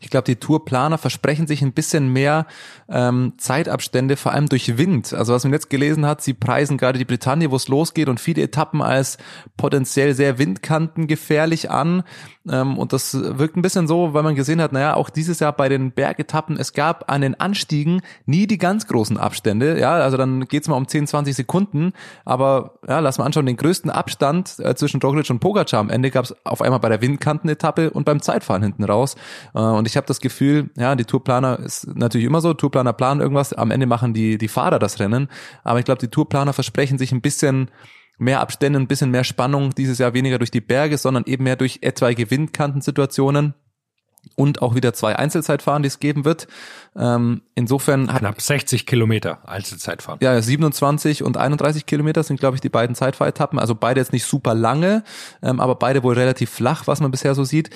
[0.00, 2.46] Ich glaube, die Tourplaner versprechen sich ein bisschen mehr
[2.88, 5.12] ähm, Zeitabstände, vor allem durch Wind.
[5.12, 8.20] Also was man jetzt gelesen hat, sie preisen gerade die Bretagne, wo es losgeht und
[8.20, 9.18] viele Etappen als
[9.56, 12.04] potenziell sehr windkantengefährlich an.
[12.48, 15.52] Ähm, und das wirkt ein bisschen so, weil man gesehen hat, naja, auch dieses Jahr
[15.52, 19.78] bei den Bergetappen, es gab an den Anstiegen nie die ganz großen Abstände.
[19.80, 21.92] Ja, also dann geht's mal um 10, 20 Sekunden.
[22.24, 26.10] Aber ja, lass mal anschauen, den größten Abstand äh, zwischen Roglic und Pogacar am Ende
[26.10, 29.16] gab's auf einmal bei der Windkantenetappe und beim Zeitfahren hinten raus.
[29.54, 33.20] Äh, und ich habe das Gefühl, ja, die Tourplaner ist natürlich immer so, Tourplaner planen
[33.20, 35.28] irgendwas, am Ende machen die, die Fahrer das Rennen.
[35.64, 37.70] Aber ich glaube, die Tourplaner versprechen sich ein bisschen
[38.18, 41.56] mehr Abstände, ein bisschen mehr Spannung dieses Jahr weniger durch die Berge, sondern eben mehr
[41.56, 43.54] durch etwaige Windkantensituationen.
[44.36, 46.48] Und auch wieder zwei Einzelzeitfahren, die es geben wird.
[46.96, 50.20] Ähm, insofern hat Knapp 60 Kilometer Einzelzeitfahren.
[50.22, 53.58] ja 27 und 31 Kilometer sind, glaube ich, die beiden Zeitfahretappen.
[53.58, 55.04] Also beide jetzt nicht super lange,
[55.42, 57.70] ähm, aber beide wohl relativ flach, was man bisher so sieht.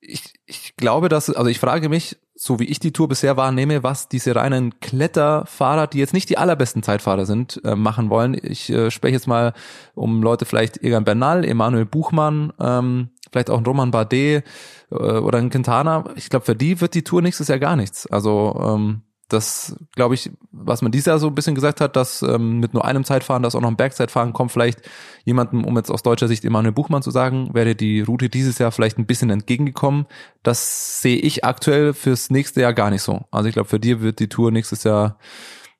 [0.00, 3.82] Ich, ich glaube, dass, also ich frage mich, so wie ich die Tour bisher wahrnehme,
[3.82, 8.36] was diese reinen Kletterfahrer, die jetzt nicht die allerbesten Zeitfahrer sind, äh, machen wollen.
[8.40, 9.54] Ich äh, spreche jetzt mal
[9.94, 14.44] um Leute vielleicht Egan Bernal, Emanuel Buchmann, ähm, vielleicht auch ein Roman Bardet
[14.90, 16.04] äh, oder ein Quintana.
[16.16, 18.06] Ich glaube, für die wird die Tour nächstes Jahr gar nichts.
[18.06, 22.22] Also ähm, das glaube ich, was man dieses Jahr so ein bisschen gesagt hat, dass
[22.22, 24.82] ähm, mit nur einem Zeitfahren, dass auch noch ein Bergzeitfahren kommt, vielleicht
[25.24, 28.70] jemandem, um jetzt aus deutscher Sicht Emanuel Buchmann zu sagen, wäre die Route dieses Jahr
[28.70, 30.06] vielleicht ein bisschen entgegengekommen.
[30.44, 33.24] Das sehe ich aktuell fürs nächste Jahr gar nicht so.
[33.32, 35.18] Also ich glaube, für die wird die Tour nächstes Jahr,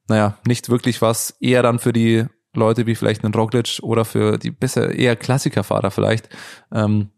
[0.08, 4.38] naja, nicht wirklich was, eher dann für die Leute wie vielleicht einen Roglic oder für
[4.38, 6.28] die besser eher Klassikerfahrer vielleicht,
[6.72, 7.10] ähm,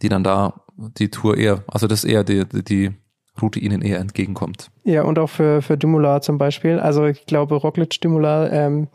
[0.00, 3.01] die dann da die Tour eher, also das eher die, die, die
[3.40, 4.70] Route ihnen eher entgegenkommt.
[4.84, 6.78] Ja, und auch für, für Dumoulin zum Beispiel.
[6.78, 8.88] Also ich glaube, Roglic, Dumoulin ähm,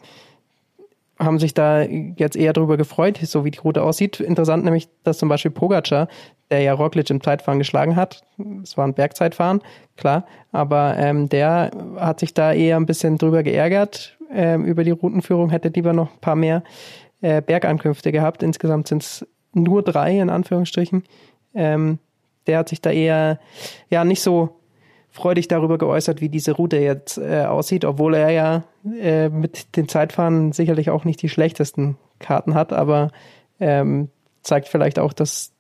[1.20, 4.20] haben sich da jetzt eher darüber gefreut, so wie die Route aussieht.
[4.20, 6.08] Interessant nämlich, dass zum Beispiel Pogacar,
[6.52, 8.24] der ja Roglic im Zeitfahren geschlagen hat,
[8.62, 9.62] es war ein Bergzeitfahren,
[9.96, 14.92] klar, aber ähm, der hat sich da eher ein bisschen drüber geärgert ähm, über die
[14.92, 16.64] Routenführung, hätte lieber noch ein paar mehr
[17.22, 18.44] äh, Bergankünfte gehabt.
[18.44, 21.04] Insgesamt sind es nur drei, in Anführungsstrichen.
[21.56, 21.98] Ähm,
[22.48, 23.40] der hat sich da eher
[23.90, 24.58] ja nicht so
[25.12, 28.64] freudig darüber geäußert, wie diese Route jetzt äh, aussieht, obwohl er ja
[29.02, 33.12] äh, mit den Zeitfahren sicherlich auch nicht die schlechtesten Karten hat, aber
[33.60, 34.10] ähm,
[34.44, 35.52] zeigt vielleicht auch, dass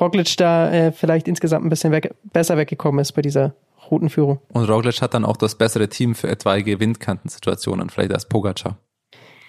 [0.00, 3.54] Roglic da äh, vielleicht insgesamt ein bisschen weg, besser weggekommen ist bei dieser
[3.90, 4.40] Routenführung.
[4.48, 8.78] Und Roglic hat dann auch das bessere Team für etwaige Windkantensituationen, vielleicht als Pogacar.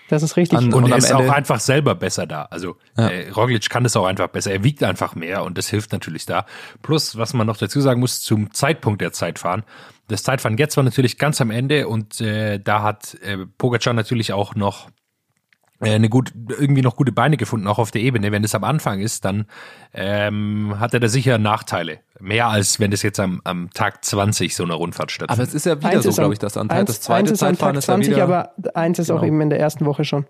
[0.10, 0.58] Das ist richtig.
[0.60, 2.44] An- Und, Und er ist Ende- auch einfach selber besser da.
[2.52, 3.08] Also Ja.
[3.10, 4.52] äh, Roglic kann das auch einfach besser.
[4.52, 6.46] Er wiegt einfach mehr und das hilft natürlich da.
[6.84, 9.64] Plus, was man noch dazu sagen muss, zum Zeitpunkt der Zeitfahren.
[10.08, 14.34] Das Zeitfahren jetzt war natürlich ganz am Ende und äh, da hat äh, Pogacar natürlich
[14.34, 14.92] auch noch äh,
[15.94, 18.32] eine gut, irgendwie noch gute Beine gefunden, auch auf der Ebene.
[18.32, 19.46] Wenn das am Anfang ist, dann
[19.94, 22.00] ähm, hat er da sicher Nachteile.
[22.20, 25.48] Mehr als wenn das jetzt am, am Tag 20 so einer Rundfahrt Aber stattfindet.
[25.50, 26.80] es ist ja wieder Eins so, glaube ich, das Anteil.
[26.80, 28.24] eins, Das zweite eins ist Zeitfahren Tag ist ja 20, wieder.
[28.24, 29.28] aber eins ist auch Genau.
[29.28, 30.26] eben in der ersten Woche schon.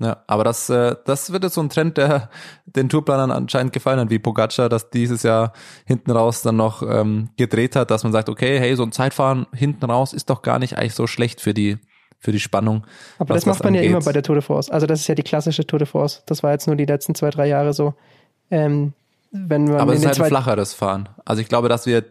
[0.00, 2.28] Ja, aber das, äh, das wird jetzt so ein Trend, der
[2.66, 5.52] den Tourplanern anscheinend gefallen hat, wie Pogacar, dass dieses Jahr
[5.86, 9.46] hinten raus dann noch ähm, gedreht hat, dass man sagt, okay, hey, so ein Zeitfahren
[9.54, 11.78] hinten raus ist doch gar nicht eigentlich so schlecht für die
[12.24, 12.86] für die Spannung.
[13.18, 13.90] Aber das macht man ja angeht.
[13.92, 14.72] immer bei der Tour de France.
[14.72, 16.22] Also das ist ja die klassische Tour de France.
[16.24, 17.92] Das war jetzt nur die letzten zwei, drei Jahre so.
[18.50, 18.94] Ähm,
[19.30, 21.10] wenn man Aber es ist halt ein flacheres Fahren.
[21.26, 22.02] Also ich glaube, dass wir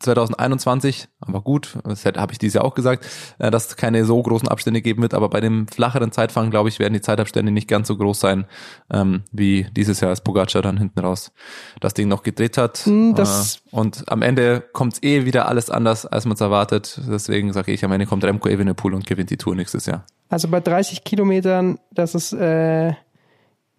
[0.00, 3.06] 2021, aber gut, das habe ich dieses Jahr auch gesagt,
[3.38, 6.68] äh, dass es keine so großen Abstände geben wird, aber bei dem flacheren Zeitfahren, glaube
[6.68, 8.46] ich, werden die Zeitabstände nicht ganz so groß sein,
[8.92, 11.32] ähm, wie dieses Jahr, als Pogacar dann hinten raus
[11.80, 12.78] das Ding noch gedreht hat.
[12.78, 17.00] Hm, das- äh, und am Ende kommt eh wieder alles anders, als man es erwartet.
[17.08, 20.04] Deswegen sage ich, am Ende kommt Remco Evenepoel und gewinnt die Tour nächstes Jahr.
[20.28, 22.92] also bei 30 Kilometern, das ist, äh,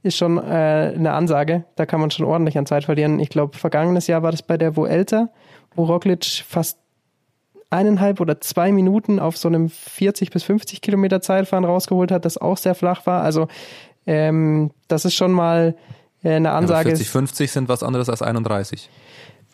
[0.04, 1.66] ist schon äh, eine Ansage.
[1.76, 3.20] Da kann man schon ordentlich an Zeit verlieren.
[3.20, 5.30] Ich glaube, vergangenes Jahr war das bei der Vuelta,
[5.78, 6.80] wo Roglic fast
[7.70, 12.38] eineinhalb oder zwei Minuten auf so einem 40 bis 50 Kilometer Zeitfahren rausgeholt hat, das
[12.38, 13.24] auch sehr flach war.
[13.24, 13.48] Also
[14.06, 15.76] ähm, das ist schon mal
[16.24, 16.90] äh, eine Ansage.
[16.90, 18.90] 40, 50 sind was anderes als 31.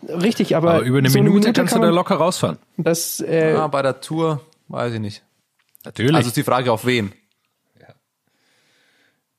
[0.08, 2.58] Richtig, aber, Aber über eine so Minute, kannst du da locker rausfahren.
[2.78, 5.24] Das, äh, ah, bei der Tour weiß ich nicht.
[5.86, 6.16] Natürlich.
[6.16, 7.14] Also ist die Frage auf wen.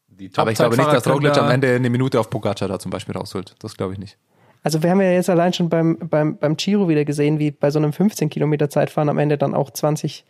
[0.08, 2.90] die Aber ich glaube nicht, dass Roglic am Ende eine Minute auf Pogacar da zum
[2.90, 3.54] Beispiel rausholt.
[3.58, 4.16] Das glaube ich nicht.
[4.64, 7.70] Also wir haben ja jetzt allein schon beim, beim, beim Giro wieder gesehen, wie bei
[7.70, 10.24] so einem 15 Kilometer Zeitfahren am Ende dann auch 20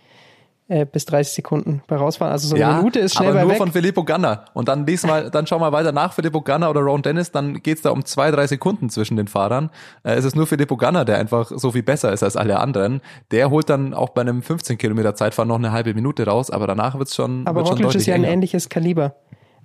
[0.66, 2.32] äh, bis 30 Sekunden bei rausfahren.
[2.32, 3.58] Also so eine Minute ist schnell aber bei nur weg.
[3.58, 4.46] von Filippo Ganna.
[4.54, 7.62] Und dann lies mal, dann schau mal weiter nach Filippo Ganna oder Ron Dennis, dann
[7.62, 9.70] geht's da um zwei, drei Sekunden zwischen den Fahrern.
[10.02, 13.02] Äh, es ist nur Filippo Ganna, der einfach so viel besser ist als alle anderen.
[13.30, 16.66] Der holt dann auch bei einem 15 Kilometer Zeitfahren noch eine halbe Minute raus, aber
[16.66, 18.32] danach wird's schon, aber wird's schon Roglic deutlich ist ja ein enger.
[18.32, 19.14] ähnliches Kaliber.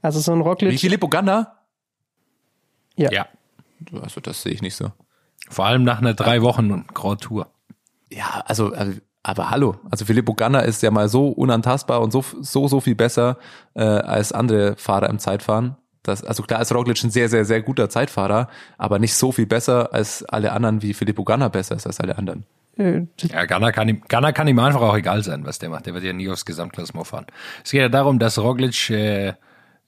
[0.04, 0.74] Also so ein Roglic.
[0.74, 1.56] Wie Filippo Ganna?
[2.96, 3.10] Ja.
[3.12, 3.26] Ja.
[4.02, 4.92] Also das sehe ich nicht so.
[5.50, 7.48] Vor allem nach einer drei Wochen Grand Tour.
[8.12, 12.24] Ja, also, also aber hallo, also Filippo Ganna ist ja mal so unantastbar und so
[12.42, 13.38] so so viel besser
[13.74, 15.76] äh, als andere Fahrer im Zeitfahren.
[16.04, 19.46] Das, also klar ist Roglic ein sehr, sehr, sehr guter Zeitfahrer, aber nicht so viel
[19.46, 22.46] besser als alle anderen, wie Filippo Ganna besser ist als alle anderen.
[22.78, 25.86] Äh, Ja, Ghana kann, ihm, Ghana kann ihm einfach auch egal sein, was der macht.
[25.86, 27.26] Der wird ja nie aufs Gesamtklassement fahren.
[27.64, 29.34] Es geht ja darum, dass Roglic äh,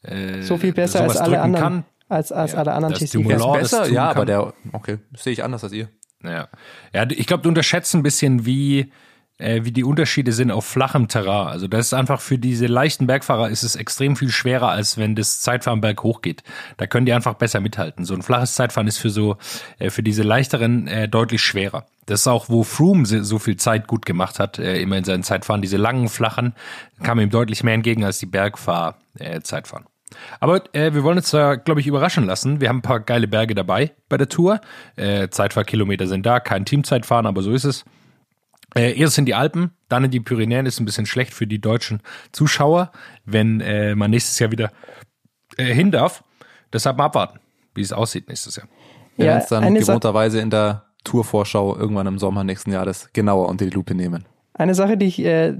[0.04, 1.64] äh, so viel besser als alle anderen.
[1.64, 1.84] Kann.
[2.12, 4.18] Als, als Ja, alle anderen GC Dumoulin besser, ja, kann.
[4.18, 5.88] aber der, okay, sehe ich anders als ihr.
[6.24, 6.50] Ja,
[6.94, 8.92] ja ich glaube, du unterschätzt ein bisschen, wie
[9.38, 11.48] äh, wie die Unterschiede sind auf flachem Terrain.
[11.48, 15.16] Also das ist einfach für diese leichten Bergfahrer ist es extrem viel schwerer, als wenn
[15.16, 16.44] das Zeitfahren berghoch geht.
[16.78, 18.06] Da können die einfach besser mithalten.
[18.06, 19.38] So ein flaches Zeitfahren ist für so,
[19.80, 21.86] äh, für diese leichteren äh, deutlich schwerer.
[22.06, 25.24] Das ist auch, wo Froome so viel Zeit gut gemacht hat, äh, immer in seinen
[25.24, 25.62] Zeitfahren.
[25.62, 26.54] Diese langen, flachen
[27.04, 29.86] kamen ihm deutlich mehr entgegen als die Bergfahr-Zeitfahren.
[30.40, 32.62] Aber äh, wir wollen uns da, glaube ich, überraschen lassen.
[32.62, 34.62] Wir haben ein paar geile Berge dabei bei der Tour.
[34.96, 37.86] Äh, Zeitfahrkilometer sind da, kein Teamzeitfahren, aber so ist es.
[38.76, 41.60] Äh, erst in die Alpen, dann in die Pyrenäen ist ein bisschen schlecht für die
[41.60, 42.02] deutschen
[42.32, 42.92] Zuschauer,
[43.26, 44.72] wenn äh, man nächstes Jahr wieder
[45.58, 46.24] äh, hin darf.
[46.72, 47.40] Deshalb mal abwarten,
[47.76, 48.68] wie es aussieht nächstes Jahr.
[49.18, 53.10] Wir Ja, werden es dann Sa- gewohnterweise in der Tourvorschau irgendwann im Sommer nächsten Jahres
[53.12, 54.24] genauer unter die Lupe nehmen.
[54.54, 55.56] Eine Sache, die ich äh,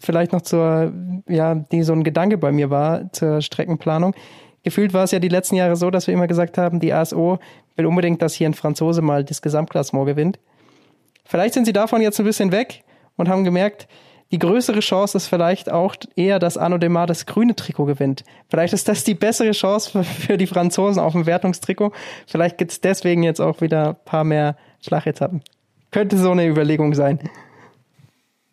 [0.00, 0.92] vielleicht noch zur,
[1.28, 4.14] ja, die so ein Gedanke bei mir war zur Streckenplanung.
[4.62, 7.38] Gefühlt war es ja die letzten Jahre so, dass wir immer gesagt haben, die ASO
[7.76, 10.38] will unbedingt, dass hier ein Franzose mal das Gesamtklassement gewinnt.
[11.24, 12.82] Vielleicht sind sie davon jetzt ein bisschen weg
[13.16, 13.88] und haben gemerkt,
[14.32, 18.24] die größere Chance ist vielleicht auch eher, dass Arno Demar das grüne Trikot gewinnt.
[18.48, 21.92] Vielleicht ist das die bessere Chance für, für die Franzosen auf dem Wertungstrikot.
[22.26, 25.42] Vielleicht gibt es deswegen jetzt auch wieder ein paar mehr Schlagetappen.
[25.92, 27.20] Könnte so eine Überlegung sein.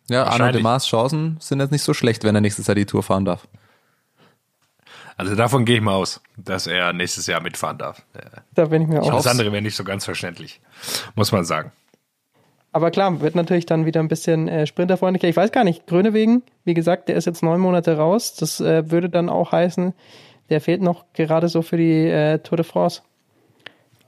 [0.08, 0.56] Ja, Arno Wahrscheinlich.
[0.56, 3.24] de Maas Chancen sind jetzt nicht so schlecht, wenn er nächstes Jahr die Tour fahren
[3.24, 3.48] darf.
[5.16, 8.02] Also davon gehe ich mal aus, dass er nächstes Jahr mitfahren darf.
[8.54, 9.12] Da bin ich mir auch.
[9.12, 10.60] Das andere wäre nicht so ganz verständlich,
[11.14, 11.72] muss man sagen.
[12.72, 15.28] Aber klar, wird natürlich dann wieder ein bisschen äh, sprinterfreundlicher.
[15.28, 18.34] Ich weiß gar nicht, Grönewegen, wie gesagt, der ist jetzt neun Monate raus.
[18.34, 19.94] Das äh, würde dann auch heißen,
[20.50, 23.02] der fehlt noch gerade so für die äh, Tour de France.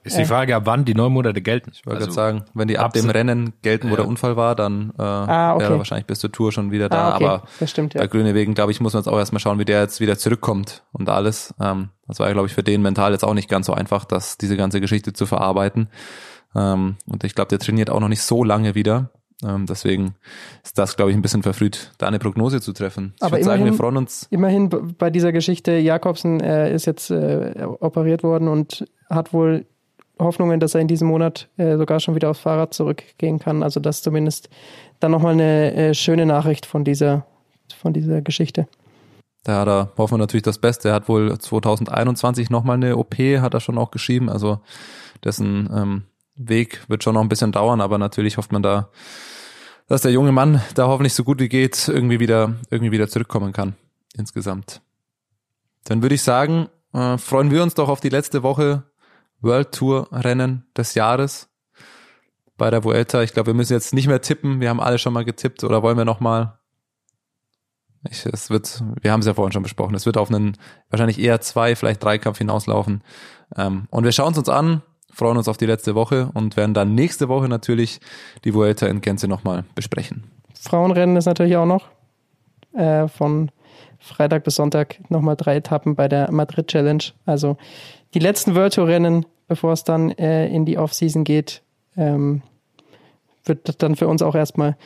[0.06, 1.70] Ist die Frage, ab wann die neun Monate gelten.
[1.74, 3.96] Ich wollte Also, gerade sagen, wenn die ab dem Rennen gelten, wo Ja.
[3.96, 5.62] der Unfall war, dann äh, Ah, okay.
[5.64, 7.10] wäre er wahrscheinlich bis zur Tour schon wieder da.
[7.10, 7.24] Ah, okay.
[7.26, 8.00] Aber Das stimmt, ja.
[8.00, 10.84] bei Grünewegen, glaube ich, muss man jetzt auch erstmal schauen, wie der jetzt wieder zurückkommt
[10.92, 11.54] und alles.
[11.60, 14.04] Ähm, das war ja, glaube ich, für den mental jetzt auch nicht ganz so einfach,
[14.04, 15.88] das, diese ganze Geschichte zu verarbeiten.
[16.54, 19.10] Ähm, und ich glaube, der trainiert auch noch nicht so lange wieder.
[19.46, 20.14] Ähm, deswegen
[20.64, 23.12] ist das, glaube ich, ein bisschen verfrüht, da eine Prognose zu treffen.
[23.16, 24.26] Ich Aber würde sagen, wir immerhin- freuen uns.
[24.30, 29.66] Immerhin bei dieser Geschichte, Jakobsen äh, ist jetzt äh, operiert worden und hat wohl
[30.18, 33.62] Hoffnungen, dass er in diesem Monat äh, sogar schon wieder aufs Fahrrad zurückgehen kann.
[33.62, 34.48] Also das zumindest
[35.00, 37.26] dann nochmal eine äh, schöne Nachricht von dieser,
[37.78, 38.66] von dieser Geschichte.
[39.44, 40.88] Da, da hoffen wir natürlich das Beste.
[40.88, 44.28] Er hat wohl 2021 nochmal eine OP, hat er schon auch geschrieben.
[44.28, 44.60] Also
[45.22, 46.02] dessen ähm,
[46.34, 48.88] Weg wird schon noch ein bisschen dauern, aber natürlich hofft man da,
[49.86, 53.52] dass der junge Mann da hoffentlich so gut wie geht irgendwie wieder, irgendwie wieder zurückkommen
[53.52, 53.74] kann.
[54.16, 54.80] Insgesamt.
[55.84, 58.82] Dann würde ich sagen, äh, freuen wir uns doch auf die letzte Woche
[59.40, 61.48] World Tour Rennen des Jahres
[62.56, 63.22] bei der Vuelta.
[63.22, 64.60] Ich glaube, wir müssen jetzt nicht mehr tippen.
[64.60, 66.58] Wir haben alle schon mal getippt oder wollen wir noch mal?
[68.10, 70.56] Ich, es wird, wir haben es ja vorhin schon besprochen, es wird auf einen
[70.90, 73.02] wahrscheinlich eher zwei, vielleicht drei Kampf hinauslaufen.
[73.56, 74.82] Ähm, und wir schauen es uns an,
[75.12, 78.00] freuen uns auf die letzte Woche und werden dann nächste Woche natürlich
[78.44, 80.30] die Vuelta in Gänze nochmal besprechen.
[80.54, 81.88] Frauenrennen ist natürlich auch noch
[82.74, 83.50] äh, von
[83.98, 87.02] Freitag bis Sonntag nochmal drei Etappen bei der Madrid Challenge.
[87.24, 87.56] Also
[88.14, 91.62] die letzten World Tour Rennen, bevor es dann äh, in die Offseason geht,
[91.96, 92.42] ähm,
[93.44, 94.76] wird das dann für uns auch erstmal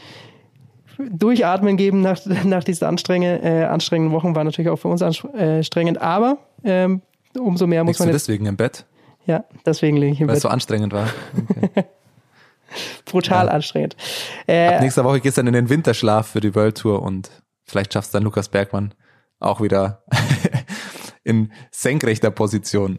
[0.98, 4.34] durchatmen geben nach, nach diesen anstrengenden, äh, anstrengenden Wochen.
[4.34, 7.00] War natürlich auch für uns anstrengend, aber ähm,
[7.38, 8.28] umso mehr muss Liegst du man jetzt.
[8.28, 8.84] deswegen im Bett,
[9.26, 10.50] Ja, deswegen liege ich im weil es Bett.
[10.50, 11.08] so anstrengend war?
[11.50, 11.84] Okay.
[13.04, 13.52] Brutal Ja.
[13.52, 13.96] anstrengend.
[14.42, 17.30] Ab Äh, nächster Woche geht's dann in den Winterschlaf für die World Tour und
[17.64, 18.94] vielleicht schafft dann Lukas Bergmann
[19.40, 20.04] auch wieder
[21.24, 22.98] in senkrechter Position.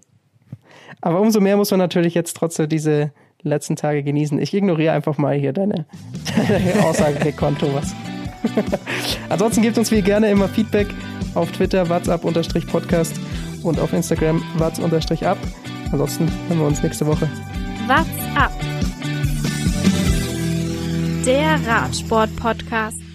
[0.99, 3.11] Aber umso mehr muss man natürlich jetzt trotzdem diese
[3.43, 4.39] letzten Tage genießen.
[4.39, 5.85] Ich ignoriere einfach mal hier deine,
[6.35, 7.95] deine Aussage Thomas.
[9.29, 10.87] Ansonsten gebt uns wie gerne immer Feedback
[11.35, 13.19] auf Twitter, WhatsApp-Podcast
[13.63, 15.37] und auf Instagram, What's-Up.
[15.91, 17.29] Ansonsten hören wir uns nächste Woche.
[17.87, 18.51] What's up?
[21.25, 23.10] Der Radsport-Podcast.